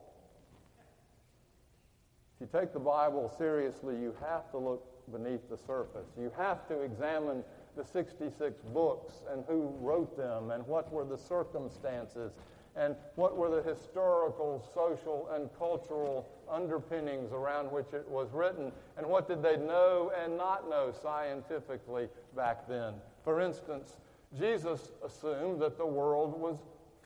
you 2.43 2.59
take 2.59 2.73
the 2.73 2.79
Bible 2.79 3.33
seriously, 3.37 3.95
you 3.95 4.13
have 4.19 4.51
to 4.51 4.57
look 4.57 4.83
beneath 5.09 5.49
the 5.49 5.55
surface. 5.55 6.09
You 6.19 6.29
have 6.37 6.67
to 6.67 6.81
examine 6.81 7.41
the 7.77 7.85
66 7.85 8.61
books 8.73 9.21
and 9.31 9.45
who 9.47 9.73
wrote 9.79 10.17
them 10.17 10.51
and 10.51 10.67
what 10.67 10.91
were 10.91 11.05
the 11.05 11.17
circumstances 11.17 12.33
and 12.75 12.97
what 13.15 13.37
were 13.37 13.49
the 13.49 13.63
historical, 13.63 14.61
social, 14.73 15.29
and 15.33 15.49
cultural 15.57 16.27
underpinnings 16.51 17.31
around 17.31 17.71
which 17.71 17.93
it 17.93 18.05
was 18.09 18.27
written, 18.33 18.73
and 18.97 19.07
what 19.07 19.27
did 19.27 19.41
they 19.41 19.55
know 19.55 20.11
and 20.21 20.35
not 20.35 20.69
know 20.69 20.91
scientifically 21.01 22.09
back 22.35 22.67
then. 22.67 22.95
For 23.23 23.39
instance, 23.39 23.97
Jesus 24.37 24.91
assumed 25.05 25.61
that 25.61 25.77
the 25.77 25.85
world 25.85 26.37
was 26.37 26.57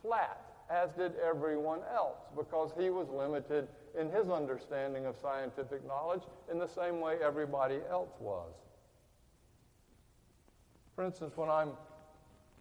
flat, 0.01 0.41
as 0.71 0.89
did 0.93 1.13
everyone 1.17 1.81
else, 1.93 2.21
because 2.35 2.71
he 2.79 2.89
was 2.89 3.09
limited 3.09 3.67
in 3.97 4.09
his 4.09 4.29
understanding 4.29 5.05
of 5.05 5.17
scientific 5.17 5.85
knowledge 5.87 6.23
in 6.51 6.59
the 6.59 6.67
same 6.67 6.99
way 6.99 7.17
everybody 7.21 7.79
else 7.89 8.11
was. 8.19 8.53
For 10.95 11.03
instance, 11.03 11.35
when 11.35 11.49
I'm 11.49 11.71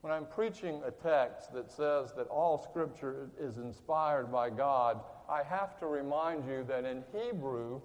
when 0.02 0.12
I'm 0.12 0.26
preaching 0.26 0.83
a 0.87 0.90
text 0.90 1.52
that 1.52 1.69
says 1.69 2.12
that 2.16 2.28
all 2.28 2.59
scripture 2.59 3.28
is 3.40 3.57
inspired 3.57 4.31
by 4.31 4.50
God, 4.50 5.00
I 5.28 5.43
have 5.43 5.76
to 5.81 5.87
remind 5.87 6.47
you 6.47 6.64
that 6.69 6.85
in 6.85 7.02
Hebrew, 7.12 7.81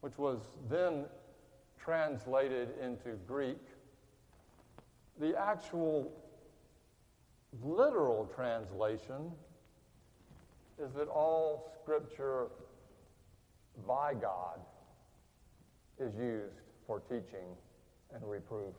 which 0.00 0.16
was 0.16 0.38
then 0.70 1.06
translated 1.76 2.68
into 2.80 3.16
Greek, 3.26 3.58
the 5.18 5.36
actual 5.36 6.12
literal 7.64 8.30
translation 8.32 9.32
is 10.82 10.92
that 10.94 11.08
all 11.08 11.72
scripture 11.82 12.48
by 13.86 14.14
God 14.14 14.60
is 15.98 16.14
used 16.16 16.60
for 16.86 17.00
teaching 17.00 17.56
and 18.14 18.22
reproof 18.24 18.74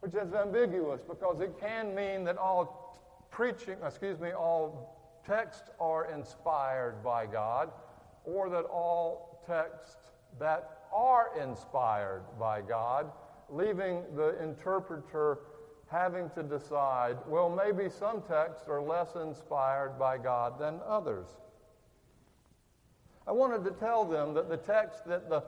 which 0.00 0.14
is 0.14 0.34
ambiguous 0.34 1.00
because 1.08 1.40
it 1.40 1.58
can 1.58 1.94
mean 1.94 2.24
that 2.24 2.38
all 2.38 3.26
preaching, 3.30 3.76
excuse 3.84 4.20
me, 4.20 4.30
all 4.32 5.20
texts 5.26 5.70
are 5.80 6.12
inspired 6.12 7.02
by 7.02 7.26
God, 7.26 7.70
or 8.24 8.48
that 8.48 8.64
all 8.64 9.42
texts 9.46 9.96
that 10.38 10.82
are 10.92 11.30
inspired 11.42 12.22
by 12.38 12.60
God, 12.60 13.10
leaving 13.48 14.04
the 14.14 14.40
interpreter 14.42 15.38
having 15.88 16.30
to 16.30 16.42
decide, 16.42 17.16
well, 17.28 17.48
maybe 17.48 17.88
some 17.88 18.22
texts 18.22 18.68
are 18.68 18.80
less 18.80 19.14
inspired 19.14 19.98
by 19.98 20.18
God 20.18 20.58
than 20.58 20.80
others. 20.86 21.26
I 23.26 23.32
wanted 23.32 23.64
to 23.64 23.70
tell 23.72 24.04
them 24.04 24.34
that 24.34 24.48
the 24.48 24.56
text 24.56 25.06
that 25.06 25.28
the 25.28 25.42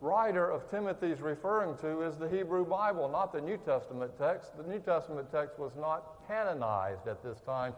writer 0.00 0.50
of 0.50 0.68
Timothy 0.70 1.10
is 1.10 1.20
referring 1.20 1.76
to 1.78 2.02
is 2.02 2.16
the 2.16 2.28
Hebrew 2.28 2.64
Bible, 2.64 3.08
not 3.08 3.32
the 3.32 3.40
New 3.40 3.56
Testament 3.56 4.12
text. 4.18 4.56
The 4.56 4.68
New 4.68 4.80
Testament 4.80 5.30
text 5.32 5.58
was 5.58 5.72
not 5.76 6.26
canonized 6.28 7.08
at 7.08 7.22
this 7.22 7.40
time. 7.40 7.72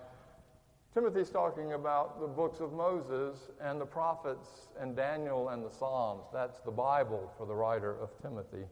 Timothy's 0.92 1.30
talking 1.30 1.75
about 1.75 2.20
the 2.20 2.26
books 2.26 2.61
of 2.61 2.73
Moses 2.73 3.50
and 3.61 3.78
the 3.80 3.87
prophets 3.87 4.68
and 4.80 4.96
Daniel 4.96 5.50
and 5.50 5.64
the 5.64 5.70
Psalms. 5.70 6.25
That's 6.32 6.61
the 6.61 6.70
Bible 6.70 7.30
for 7.37 7.46
the 7.46 7.54
writer 7.54 7.96
of 8.00 8.11
Timothy. 8.23 8.64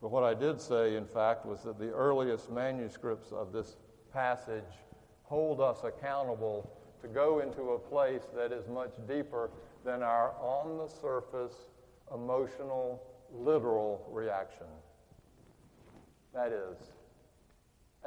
But 0.00 0.10
what 0.10 0.22
I 0.22 0.34
did 0.34 0.60
say, 0.60 0.96
in 0.96 1.06
fact, 1.06 1.44
was 1.44 1.62
that 1.62 1.78
the 1.78 1.90
earliest 1.90 2.50
manuscripts 2.50 3.32
of 3.32 3.52
this 3.52 3.76
passage 4.12 4.62
hold 5.24 5.60
us 5.60 5.82
accountable 5.84 6.70
to 7.02 7.08
go 7.08 7.40
into 7.40 7.72
a 7.72 7.78
place 7.78 8.22
that 8.34 8.52
is 8.52 8.66
much 8.68 8.94
deeper 9.08 9.50
than 9.84 10.02
our 10.02 10.32
on 10.40 10.78
the 10.78 10.88
surface 10.88 11.68
emotional, 12.14 13.02
literal 13.32 14.06
reaction. 14.10 14.66
That 16.34 16.52
is, 16.52 16.76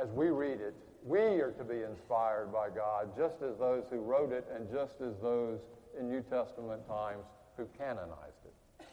as 0.02 0.10
we 0.12 0.30
read 0.30 0.60
it, 0.62 0.74
we 1.04 1.20
are 1.20 1.52
to 1.58 1.64
be 1.64 1.82
inspired 1.82 2.52
by 2.54 2.70
God, 2.70 3.16
just 3.18 3.42
as 3.42 3.58
those 3.58 3.86
who 3.90 3.98
wrote 3.98 4.32
it 4.32 4.48
and 4.56 4.70
just 4.72 5.02
as 5.02 5.18
those 5.22 5.60
in 6.00 6.10
New 6.10 6.22
Testament 6.22 6.88
times 6.88 7.26
who 7.58 7.68
canonized 7.78 8.46
it. 8.46 8.86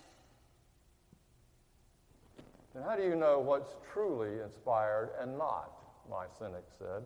And 2.78 2.87
how 2.87 2.94
do 2.94 3.02
you 3.02 3.16
know 3.16 3.40
what's 3.40 3.75
truly 3.92 4.38
inspired 4.40 5.11
and 5.20 5.37
not? 5.37 5.73
My 6.08 6.26
cynic 6.38 6.62
said. 6.78 7.02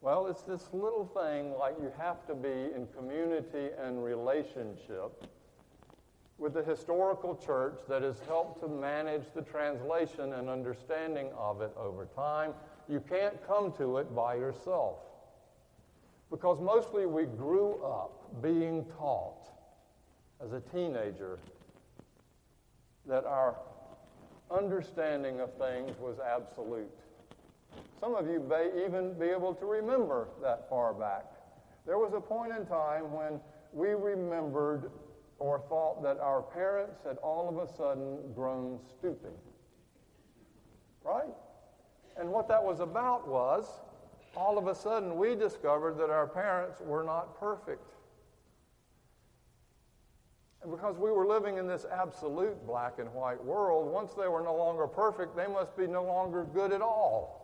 Well, 0.00 0.28
it's 0.28 0.42
this 0.42 0.68
little 0.72 1.06
thing 1.06 1.52
like 1.58 1.74
you 1.82 1.90
have 1.98 2.24
to 2.28 2.36
be 2.36 2.48
in 2.48 2.86
community 2.96 3.70
and 3.82 4.04
relationship 4.04 5.26
with 6.38 6.54
the 6.54 6.62
historical 6.62 7.34
church 7.34 7.80
that 7.88 8.02
has 8.02 8.20
helped 8.28 8.60
to 8.60 8.68
manage 8.68 9.24
the 9.34 9.42
translation 9.42 10.34
and 10.34 10.48
understanding 10.48 11.30
of 11.36 11.62
it 11.62 11.72
over 11.76 12.06
time. 12.14 12.52
You 12.88 13.00
can't 13.00 13.44
come 13.44 13.72
to 13.72 13.96
it 13.96 14.14
by 14.14 14.36
yourself. 14.36 14.98
Because 16.30 16.60
mostly 16.60 17.06
we 17.06 17.24
grew 17.24 17.82
up 17.82 18.40
being 18.40 18.84
taught 18.96 19.48
as 20.40 20.52
a 20.52 20.60
teenager 20.60 21.40
that 23.06 23.24
our 23.24 23.56
understanding 24.50 25.40
of 25.40 25.52
things 25.54 25.98
was 25.98 26.18
absolute. 26.18 26.90
Some 28.00 28.14
of 28.14 28.26
you 28.26 28.40
may 28.40 28.84
even 28.84 29.14
be 29.18 29.26
able 29.26 29.54
to 29.54 29.66
remember 29.66 30.28
that 30.42 30.68
far 30.68 30.92
back. 30.92 31.24
There 31.86 31.98
was 31.98 32.12
a 32.14 32.20
point 32.20 32.52
in 32.52 32.66
time 32.66 33.12
when 33.12 33.40
we 33.72 33.88
remembered 33.88 34.90
or 35.38 35.60
thought 35.68 36.02
that 36.02 36.20
our 36.20 36.42
parents 36.42 37.00
had 37.04 37.16
all 37.18 37.48
of 37.48 37.56
a 37.56 37.72
sudden 37.76 38.18
grown 38.34 38.78
stupid. 38.98 39.32
Right? 41.04 41.34
And 42.16 42.28
what 42.30 42.46
that 42.48 42.62
was 42.62 42.80
about 42.80 43.26
was 43.26 43.66
all 44.36 44.58
of 44.58 44.66
a 44.66 44.74
sudden 44.74 45.16
we 45.16 45.34
discovered 45.34 45.98
that 45.98 46.10
our 46.10 46.26
parents 46.26 46.80
were 46.80 47.02
not 47.02 47.38
perfect. 47.40 47.82
Because 50.70 50.96
we 50.96 51.10
were 51.10 51.26
living 51.26 51.58
in 51.58 51.66
this 51.66 51.86
absolute 51.92 52.66
black 52.66 52.98
and 52.98 53.12
white 53.12 53.42
world, 53.44 53.92
once 53.92 54.12
they 54.12 54.28
were 54.28 54.42
no 54.42 54.54
longer 54.54 54.86
perfect, 54.86 55.36
they 55.36 55.46
must 55.46 55.76
be 55.76 55.86
no 55.86 56.04
longer 56.04 56.46
good 56.54 56.72
at 56.72 56.80
all 56.80 57.42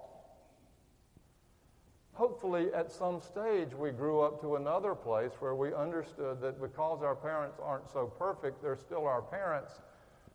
hopefully 2.19 2.67
at 2.75 2.91
some 2.91 3.21
stage 3.21 3.73
we 3.75 3.93
grew 3.93 4.21
up 4.21 4.41
to 4.41 4.57
another 4.57 4.93
place 4.93 5.31
where 5.39 5.55
we 5.55 5.73
understood 5.73 6.41
that 6.41 6.61
because 6.61 7.01
our 7.01 7.15
parents 7.15 7.59
aren't 7.63 7.89
so 7.89 8.07
perfect, 8.19 8.61
they're 8.61 8.77
still 8.77 9.07
our 9.07 9.23
parents. 9.23 9.81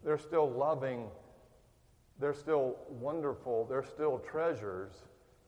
They're 0.02 0.18
still 0.18 0.50
loving. 0.50 1.10
They're 2.22 2.34
still 2.34 2.78
wonderful. 2.88 3.66
They're 3.66 3.84
still 3.84 4.20
treasures, 4.20 4.94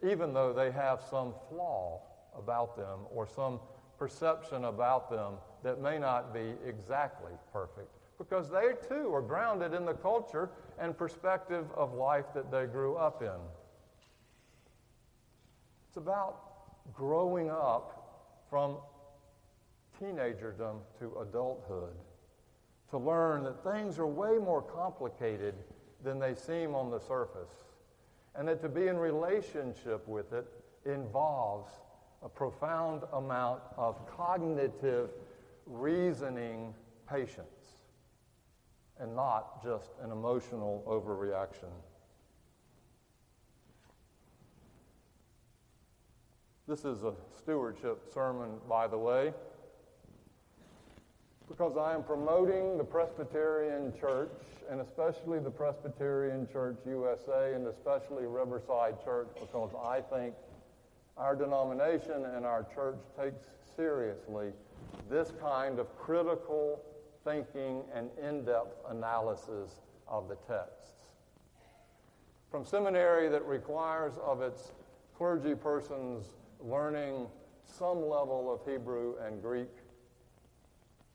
even 0.05 0.33
though 0.33 0.51
they 0.51 0.71
have 0.71 1.01
some 1.09 1.33
flaw 1.47 2.01
about 2.37 2.75
them 2.75 2.99
or 3.11 3.25
some 3.33 3.61
perception 3.97 4.65
about 4.65 5.09
them 5.09 5.35
that 5.63 5.81
may 5.81 5.97
not 5.97 6.33
be 6.33 6.53
exactly 6.67 7.31
perfect. 7.51 7.89
Because 8.17 8.49
they 8.49 8.73
too 8.87 9.13
are 9.13 9.21
grounded 9.21 9.73
in 9.73 9.85
the 9.85 9.93
culture 9.93 10.49
and 10.79 10.97
perspective 10.97 11.65
of 11.75 11.93
life 11.93 12.25
that 12.33 12.51
they 12.51 12.65
grew 12.65 12.95
up 12.95 13.21
in. 13.21 13.41
It's 15.87 15.97
about 15.97 16.93
growing 16.93 17.49
up 17.49 18.41
from 18.49 18.77
teenagerdom 19.99 20.79
to 20.99 21.17
adulthood 21.21 21.93
to 22.89 22.97
learn 22.97 23.43
that 23.43 23.63
things 23.63 23.97
are 23.99 24.07
way 24.07 24.37
more 24.37 24.61
complicated 24.61 25.55
than 26.03 26.19
they 26.19 26.35
seem 26.35 26.75
on 26.75 26.91
the 26.91 26.99
surface, 26.99 27.51
and 28.35 28.47
that 28.47 28.61
to 28.61 28.69
be 28.69 28.87
in 28.87 28.97
relationship 28.97 30.07
with 30.07 30.31
it 30.33 30.45
involves 30.85 31.71
a 32.23 32.29
profound 32.29 33.03
amount 33.13 33.61
of 33.77 33.97
cognitive 34.07 35.09
reasoning 35.65 36.73
patience 37.09 37.75
and 38.99 39.15
not 39.15 39.63
just 39.63 39.91
an 40.01 40.11
emotional 40.11 40.83
overreaction. 40.87 41.71
This 46.67 46.85
is 46.85 47.03
a 47.03 47.13
stewardship 47.37 48.11
sermon, 48.11 48.57
by 48.67 48.87
the 48.87 48.97
way, 48.97 49.33
because 51.47 51.77
I 51.77 51.93
am 51.93 52.01
promoting 52.01 52.77
the 52.77 52.83
Presbyterian 52.83 53.93
Church, 53.99 54.31
and 54.69 54.81
especially 54.81 55.37
the 55.39 55.51
Presbyterian 55.51 56.47
Church 56.51 56.77
USA, 56.87 57.53
and 57.53 57.67
especially 57.67 58.25
Riverside 58.25 59.03
Church, 59.03 59.27
because 59.39 59.71
I 59.85 60.01
think 60.01 60.33
our 61.17 61.35
denomination 61.35 62.25
and 62.35 62.45
our 62.45 62.65
church 62.73 62.97
takes 63.15 63.45
seriously 63.75 64.51
this 65.09 65.33
kind 65.39 65.79
of 65.79 65.95
critical 65.97 66.81
thinking 67.23 67.83
and 67.93 68.09
in 68.21 68.45
depth 68.45 68.77
analysis 68.89 69.81
of 70.07 70.27
the 70.27 70.35
texts. 70.47 71.11
From 72.49 72.65
seminary 72.65 73.27
that 73.29 73.43
requires 73.45 74.13
of 74.23 74.41
its 74.41 74.71
clergy 75.17 75.55
persons 75.55 76.25
learning 76.61 77.27
some 77.65 78.07
level 78.07 78.51
of 78.53 78.71
Hebrew 78.71 79.15
and 79.25 79.41
Greek, 79.41 79.69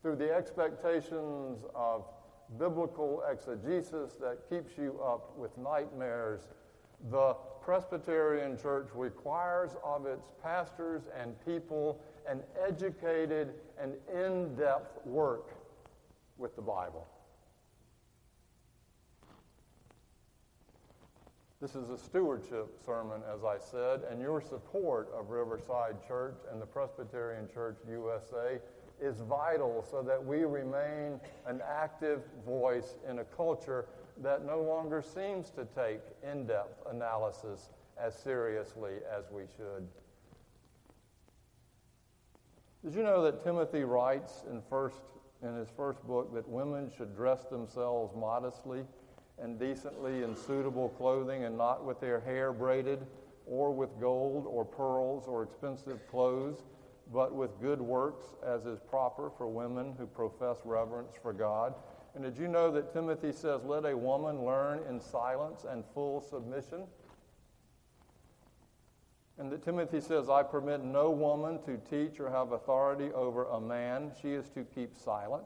through 0.02 0.16
the 0.16 0.32
expectations 0.32 1.64
of 1.74 2.04
biblical 2.58 3.22
exegesis 3.30 4.14
that 4.20 4.38
keeps 4.48 4.76
you 4.76 5.00
up 5.04 5.36
with 5.36 5.56
nightmares 5.56 6.48
The 7.10 7.34
Presbyterian 7.62 8.58
Church 8.58 8.88
requires 8.94 9.70
of 9.84 10.06
its 10.06 10.32
pastors 10.42 11.02
and 11.18 11.34
people 11.46 12.00
an 12.30 12.40
educated 12.64 13.54
and 13.82 13.94
in 14.14 14.54
depth 14.54 15.04
work 15.04 15.50
with 16.38 16.54
the 16.54 16.62
Bible. 16.62 17.06
This 21.60 21.74
is 21.74 21.90
a 21.90 21.98
stewardship 21.98 22.78
sermon, 22.86 23.20
as 23.34 23.44
I 23.44 23.58
said, 23.58 24.02
and 24.10 24.20
your 24.20 24.40
support 24.40 25.10
of 25.12 25.28
Riverside 25.28 25.96
Church 26.06 26.38
and 26.50 26.62
the 26.62 26.66
Presbyterian 26.66 27.48
Church 27.52 27.76
USA 27.90 28.60
is 29.02 29.20
vital 29.20 29.84
so 29.90 30.00
that 30.02 30.24
we 30.24 30.44
remain 30.44 31.20
an 31.46 31.60
active 31.68 32.22
voice 32.46 32.96
in 33.08 33.18
a 33.18 33.24
culture 33.24 33.86
that 34.22 34.46
no 34.46 34.62
longer 34.62 35.02
seems 35.02 35.50
to 35.50 35.66
take 35.74 36.00
in 36.22 36.46
depth 36.46 36.86
analysis 36.90 37.70
as 37.98 38.14
seriously 38.14 38.94
as 39.14 39.24
we 39.30 39.42
should. 39.56 39.86
Did 42.82 42.94
you 42.94 43.02
know 43.02 43.22
that 43.24 43.44
Timothy 43.44 43.84
writes 43.84 44.44
in, 44.50 44.62
first, 44.70 44.96
in 45.42 45.54
his 45.54 45.68
first 45.76 46.02
book 46.06 46.32
that 46.32 46.48
women 46.48 46.90
should 46.96 47.14
dress 47.14 47.44
themselves 47.44 48.16
modestly 48.16 48.84
and 49.38 49.58
decently 49.58 50.22
in 50.22 50.34
suitable 50.34 50.88
clothing 50.88 51.44
and 51.44 51.58
not 51.58 51.84
with 51.84 52.00
their 52.00 52.20
hair 52.20 52.54
braided 52.54 53.06
or 53.46 53.70
with 53.70 54.00
gold 54.00 54.46
or 54.48 54.64
pearls 54.64 55.26
or 55.26 55.42
expensive 55.42 55.98
clothes, 56.10 56.64
but 57.12 57.34
with 57.34 57.60
good 57.60 57.82
works 57.82 58.24
as 58.46 58.64
is 58.64 58.80
proper 58.88 59.30
for 59.36 59.46
women 59.46 59.94
who 59.98 60.06
profess 60.06 60.60
reverence 60.64 61.12
for 61.20 61.34
God? 61.34 61.74
And 62.14 62.24
did 62.24 62.38
you 62.38 62.48
know 62.48 62.70
that 62.70 62.94
Timothy 62.94 63.32
says, 63.32 63.62
Let 63.62 63.84
a 63.84 63.94
woman 63.96 64.44
learn 64.44 64.80
in 64.88 65.00
silence 65.00 65.66
and 65.68 65.84
full 65.92 66.22
submission? 66.22 66.84
And 69.40 69.50
that 69.52 69.64
Timothy 69.64 70.02
says, 70.02 70.28
I 70.28 70.42
permit 70.42 70.84
no 70.84 71.10
woman 71.10 71.60
to 71.62 71.80
teach 71.88 72.20
or 72.20 72.28
have 72.28 72.52
authority 72.52 73.10
over 73.14 73.46
a 73.46 73.58
man. 73.58 74.12
She 74.20 74.32
is 74.32 74.50
to 74.50 74.64
keep 74.64 74.98
silent. 74.98 75.44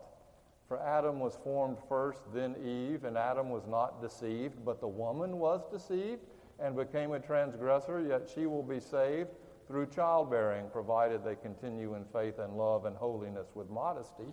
For 0.67 0.81
Adam 0.81 1.21
was 1.21 1.39
formed 1.45 1.79
first, 1.89 2.23
then 2.35 2.57
Eve, 2.65 3.05
and 3.05 3.17
Adam 3.17 3.51
was 3.51 3.69
not 3.69 4.03
deceived, 4.03 4.65
but 4.65 4.81
the 4.81 4.89
woman 4.89 5.39
was 5.39 5.61
deceived 5.71 6.23
and 6.59 6.75
became 6.75 7.13
a 7.13 7.21
transgressor, 7.21 8.01
yet 8.01 8.29
she 8.35 8.47
will 8.47 8.65
be 8.65 8.81
saved 8.81 9.31
through 9.69 9.87
childbearing, 9.87 10.67
provided 10.73 11.25
they 11.25 11.37
continue 11.37 11.95
in 11.95 12.05
faith 12.07 12.41
and 12.41 12.57
love 12.57 12.87
and 12.87 12.97
holiness 12.97 13.47
with 13.55 13.71
modesty. 13.71 14.27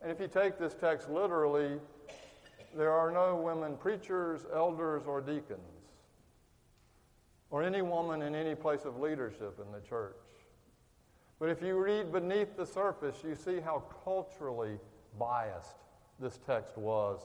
And 0.00 0.10
if 0.10 0.18
you 0.18 0.26
take 0.26 0.58
this 0.58 0.74
text 0.74 1.08
literally, 1.08 1.78
there 2.76 2.90
are 2.90 3.12
no 3.12 3.36
women 3.36 3.76
preachers, 3.76 4.46
elders, 4.52 5.04
or 5.06 5.20
deacons, 5.20 5.81
or 7.52 7.62
any 7.62 7.82
woman 7.82 8.22
in 8.22 8.34
any 8.34 8.56
place 8.56 8.84
of 8.84 8.98
leadership 8.98 9.60
in 9.64 9.70
the 9.70 9.86
church. 9.86 10.16
But 11.38 11.50
if 11.50 11.62
you 11.62 11.76
read 11.76 12.10
beneath 12.10 12.56
the 12.56 12.66
surface, 12.66 13.16
you 13.22 13.36
see 13.36 13.60
how 13.60 13.84
culturally 14.04 14.78
biased 15.18 15.76
this 16.18 16.40
text 16.46 16.78
was 16.78 17.20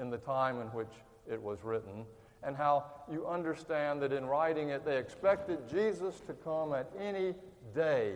in 0.00 0.08
the 0.08 0.18
time 0.18 0.60
in 0.60 0.68
which 0.68 0.92
it 1.30 1.42
was 1.42 1.64
written, 1.64 2.04
and 2.42 2.56
how 2.56 2.84
you 3.10 3.26
understand 3.26 4.00
that 4.02 4.12
in 4.12 4.24
writing 4.26 4.70
it, 4.70 4.84
they 4.84 4.98
expected 4.98 5.68
Jesus 5.68 6.20
to 6.26 6.32
come 6.32 6.72
at 6.72 6.90
any 6.98 7.34
day, 7.74 8.14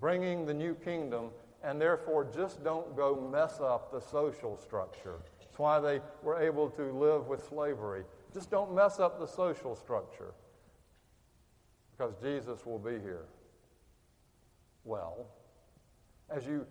bringing 0.00 0.46
the 0.46 0.54
new 0.54 0.74
kingdom, 0.74 1.30
and 1.62 1.80
therefore 1.80 2.26
just 2.34 2.64
don't 2.64 2.96
go 2.96 3.28
mess 3.30 3.60
up 3.60 3.92
the 3.92 4.00
social 4.00 4.56
structure. 4.56 5.16
That's 5.40 5.58
why 5.58 5.78
they 5.78 6.00
were 6.22 6.40
able 6.40 6.70
to 6.70 6.92
live 6.92 7.26
with 7.26 7.46
slavery. 7.46 8.04
Just 8.32 8.50
don't 8.50 8.74
mess 8.74 8.98
up 8.98 9.18
the 9.18 9.26
social 9.26 9.74
structure, 9.74 10.32
because 12.00 12.14
Jesus 12.22 12.64
will 12.64 12.78
be 12.78 12.92
here 12.92 13.26
well. 14.84 15.26
As 16.34 16.46
you 16.46 16.66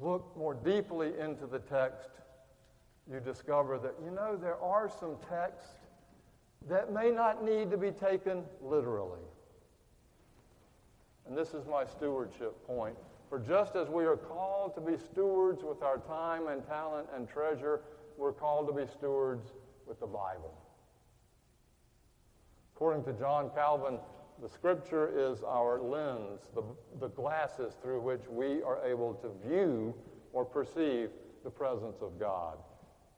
look 0.00 0.36
more 0.36 0.54
deeply 0.54 1.12
into 1.20 1.46
the 1.46 1.60
text, 1.60 2.10
you 3.08 3.20
discover 3.20 3.78
that, 3.78 3.94
you 4.04 4.10
know, 4.10 4.36
there 4.36 4.60
are 4.60 4.88
some 4.88 5.14
texts 5.28 5.76
that 6.68 6.92
may 6.92 7.12
not 7.12 7.44
need 7.44 7.70
to 7.70 7.76
be 7.76 7.92
taken 7.92 8.42
literally. 8.60 9.20
And 11.28 11.38
this 11.38 11.54
is 11.54 11.64
my 11.66 11.84
stewardship 11.84 12.66
point. 12.66 12.96
For 13.28 13.38
just 13.38 13.76
as 13.76 13.88
we 13.88 14.04
are 14.04 14.16
called 14.16 14.74
to 14.74 14.80
be 14.80 14.96
stewards 14.98 15.62
with 15.62 15.82
our 15.82 15.98
time 15.98 16.48
and 16.48 16.66
talent 16.66 17.06
and 17.14 17.28
treasure, 17.28 17.82
we're 18.16 18.32
called 18.32 18.66
to 18.66 18.72
be 18.72 18.90
stewards 18.90 19.52
with 19.86 20.00
the 20.00 20.06
Bible. 20.06 20.52
According 22.74 23.04
to 23.04 23.12
John 23.12 23.50
Calvin, 23.54 23.98
the 24.42 24.48
scripture 24.48 25.12
is 25.14 25.42
our 25.42 25.80
lens, 25.80 26.40
the, 26.54 26.62
the 27.00 27.08
glasses 27.08 27.74
through 27.82 28.00
which 28.00 28.22
we 28.28 28.62
are 28.62 28.84
able 28.84 29.14
to 29.14 29.48
view 29.48 29.94
or 30.32 30.44
perceive 30.44 31.10
the 31.44 31.50
presence 31.50 32.02
of 32.02 32.18
God. 32.18 32.58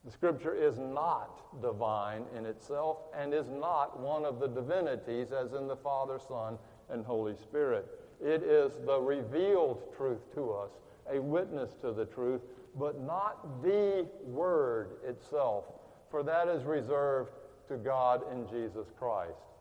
The 0.05 0.13
scripture 0.13 0.55
is 0.55 0.79
not 0.79 1.61
divine 1.61 2.25
in 2.37 2.47
itself 2.47 2.99
and 3.17 3.35
is 3.35 3.49
not 3.49 3.99
one 3.99 4.25
of 4.25 4.39
the 4.39 4.47
divinities 4.47 5.33
as 5.33 5.53
in 5.53 5.67
the 5.67 5.77
Father, 5.77 6.21
Son, 6.29 6.59
and 6.91 7.05
Holy 7.05 7.35
Spirit. 7.35 7.87
It 8.23 8.43
is 8.43 8.73
the 8.87 9.01
revealed 9.01 9.83
truth 9.97 10.33
to 10.35 10.53
us, 10.53 10.71
a 11.11 11.21
witness 11.21 11.75
to 11.81 11.93
the 11.93 12.05
truth, 12.05 12.43
but 12.79 13.01
not 13.01 13.63
the 13.63 14.07
word 14.23 14.99
itself, 15.05 15.65
for 16.11 16.23
that 16.23 16.47
is 16.47 16.63
reserved 16.65 17.33
to 17.69 17.77
God 17.77 18.23
in 18.33 18.47
Jesus 18.49 18.87
Christ. 18.99 19.56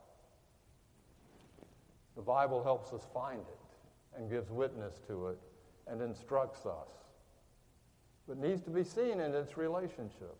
The 2.16 2.22
Bible 2.22 2.64
helps 2.64 2.94
us 2.94 3.06
find 3.14 3.40
it 3.40 4.18
and 4.18 4.30
gives 4.30 4.50
witness 4.50 5.02
to 5.08 5.28
it 5.28 5.38
and 5.88 6.02
instructs 6.02 6.66
us, 6.66 6.90
but 8.28 8.38
needs 8.38 8.62
to 8.64 8.70
be 8.70 8.84
seen 8.84 9.20
in 9.20 9.34
its 9.34 9.58
relationship. 9.58 10.38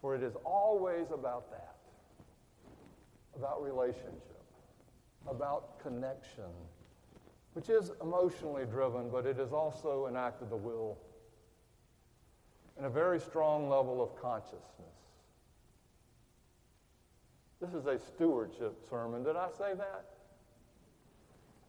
For 0.00 0.16
it 0.16 0.22
is 0.22 0.34
always 0.44 1.10
about 1.12 1.50
that 1.50 1.72
about 3.36 3.62
relationship, 3.62 4.42
about 5.28 5.80
connection, 5.80 6.50
which 7.54 7.68
is 7.68 7.90
emotionally 8.00 8.64
driven, 8.64 9.10
but 9.10 9.26
it 9.26 9.38
is 9.38 9.52
also 9.52 10.06
an 10.06 10.16
act 10.16 10.42
of 10.42 10.50
the 10.50 10.56
will 10.56 10.98
and 12.76 12.86
a 12.86 12.90
very 12.90 13.20
strong 13.20 13.68
level 13.68 14.02
of 14.02 14.20
consciousness. 14.20 14.62
This 17.60 17.74
is 17.74 17.86
a 17.86 17.98
stewardship 17.98 18.76
sermon. 18.88 19.22
Did 19.22 19.36
I 19.36 19.48
say 19.56 19.74
that? 19.76 20.04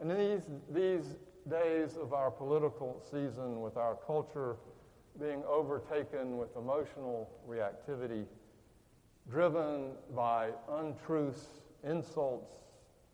And 0.04 0.12
in 0.12 0.18
these, 0.18 0.44
these 0.70 1.16
days 1.50 1.96
of 1.96 2.12
our 2.12 2.30
political 2.30 3.02
season, 3.10 3.62
with 3.62 3.78
our 3.78 3.96
culture 4.06 4.58
being 5.18 5.42
overtaken 5.48 6.38
with 6.38 6.54
emotional 6.58 7.30
reactivity, 7.50 8.26
driven 9.32 9.92
by 10.14 10.50
untruths, 10.70 11.62
insults, 11.86 12.52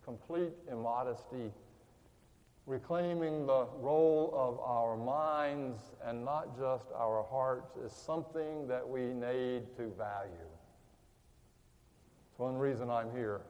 complete 0.03 0.51
immodesty, 0.71 1.51
reclaiming 2.65 3.45
the 3.45 3.67
role 3.77 4.33
of 4.35 4.59
our 4.59 4.97
minds 4.97 5.77
and 6.03 6.25
not 6.25 6.57
just 6.57 6.85
our 6.95 7.23
hearts 7.29 7.75
is 7.85 7.91
something 7.91 8.67
that 8.67 8.87
we 8.87 9.13
need 9.13 9.61
to 9.77 9.93
value. 9.95 10.49
It's 12.31 12.39
one 12.39 12.57
reason 12.57 12.89
I'm 12.89 13.11
here. 13.11 13.41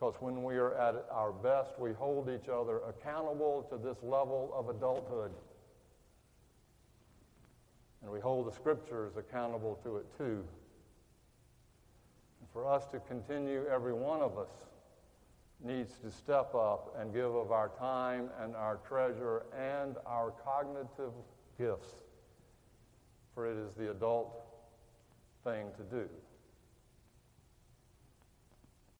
Because 0.00 0.14
when 0.20 0.42
we 0.42 0.56
are 0.56 0.74
at 0.76 1.04
our 1.12 1.30
best, 1.30 1.78
we 1.78 1.92
hold 1.92 2.30
each 2.30 2.48
other 2.48 2.80
accountable 2.88 3.66
to 3.68 3.76
this 3.76 3.98
level 4.02 4.50
of 4.54 4.74
adulthood. 4.74 5.30
And 8.00 8.10
we 8.10 8.18
hold 8.18 8.46
the 8.46 8.52
scriptures 8.52 9.18
accountable 9.18 9.78
to 9.84 9.98
it 9.98 10.06
too. 10.16 10.42
And 12.40 12.48
for 12.50 12.66
us 12.66 12.86
to 12.92 13.00
continue, 13.00 13.66
every 13.66 13.92
one 13.92 14.22
of 14.22 14.38
us 14.38 14.48
needs 15.62 15.98
to 15.98 16.10
step 16.10 16.54
up 16.54 16.96
and 16.98 17.12
give 17.12 17.34
of 17.34 17.52
our 17.52 17.68
time 17.78 18.30
and 18.42 18.56
our 18.56 18.78
treasure 18.88 19.42
and 19.54 19.96
our 20.06 20.32
cognitive 20.42 21.12
gifts, 21.58 21.90
for 23.34 23.46
it 23.46 23.58
is 23.58 23.74
the 23.76 23.90
adult 23.90 24.34
thing 25.44 25.66
to 25.76 25.82
do. 25.94 26.08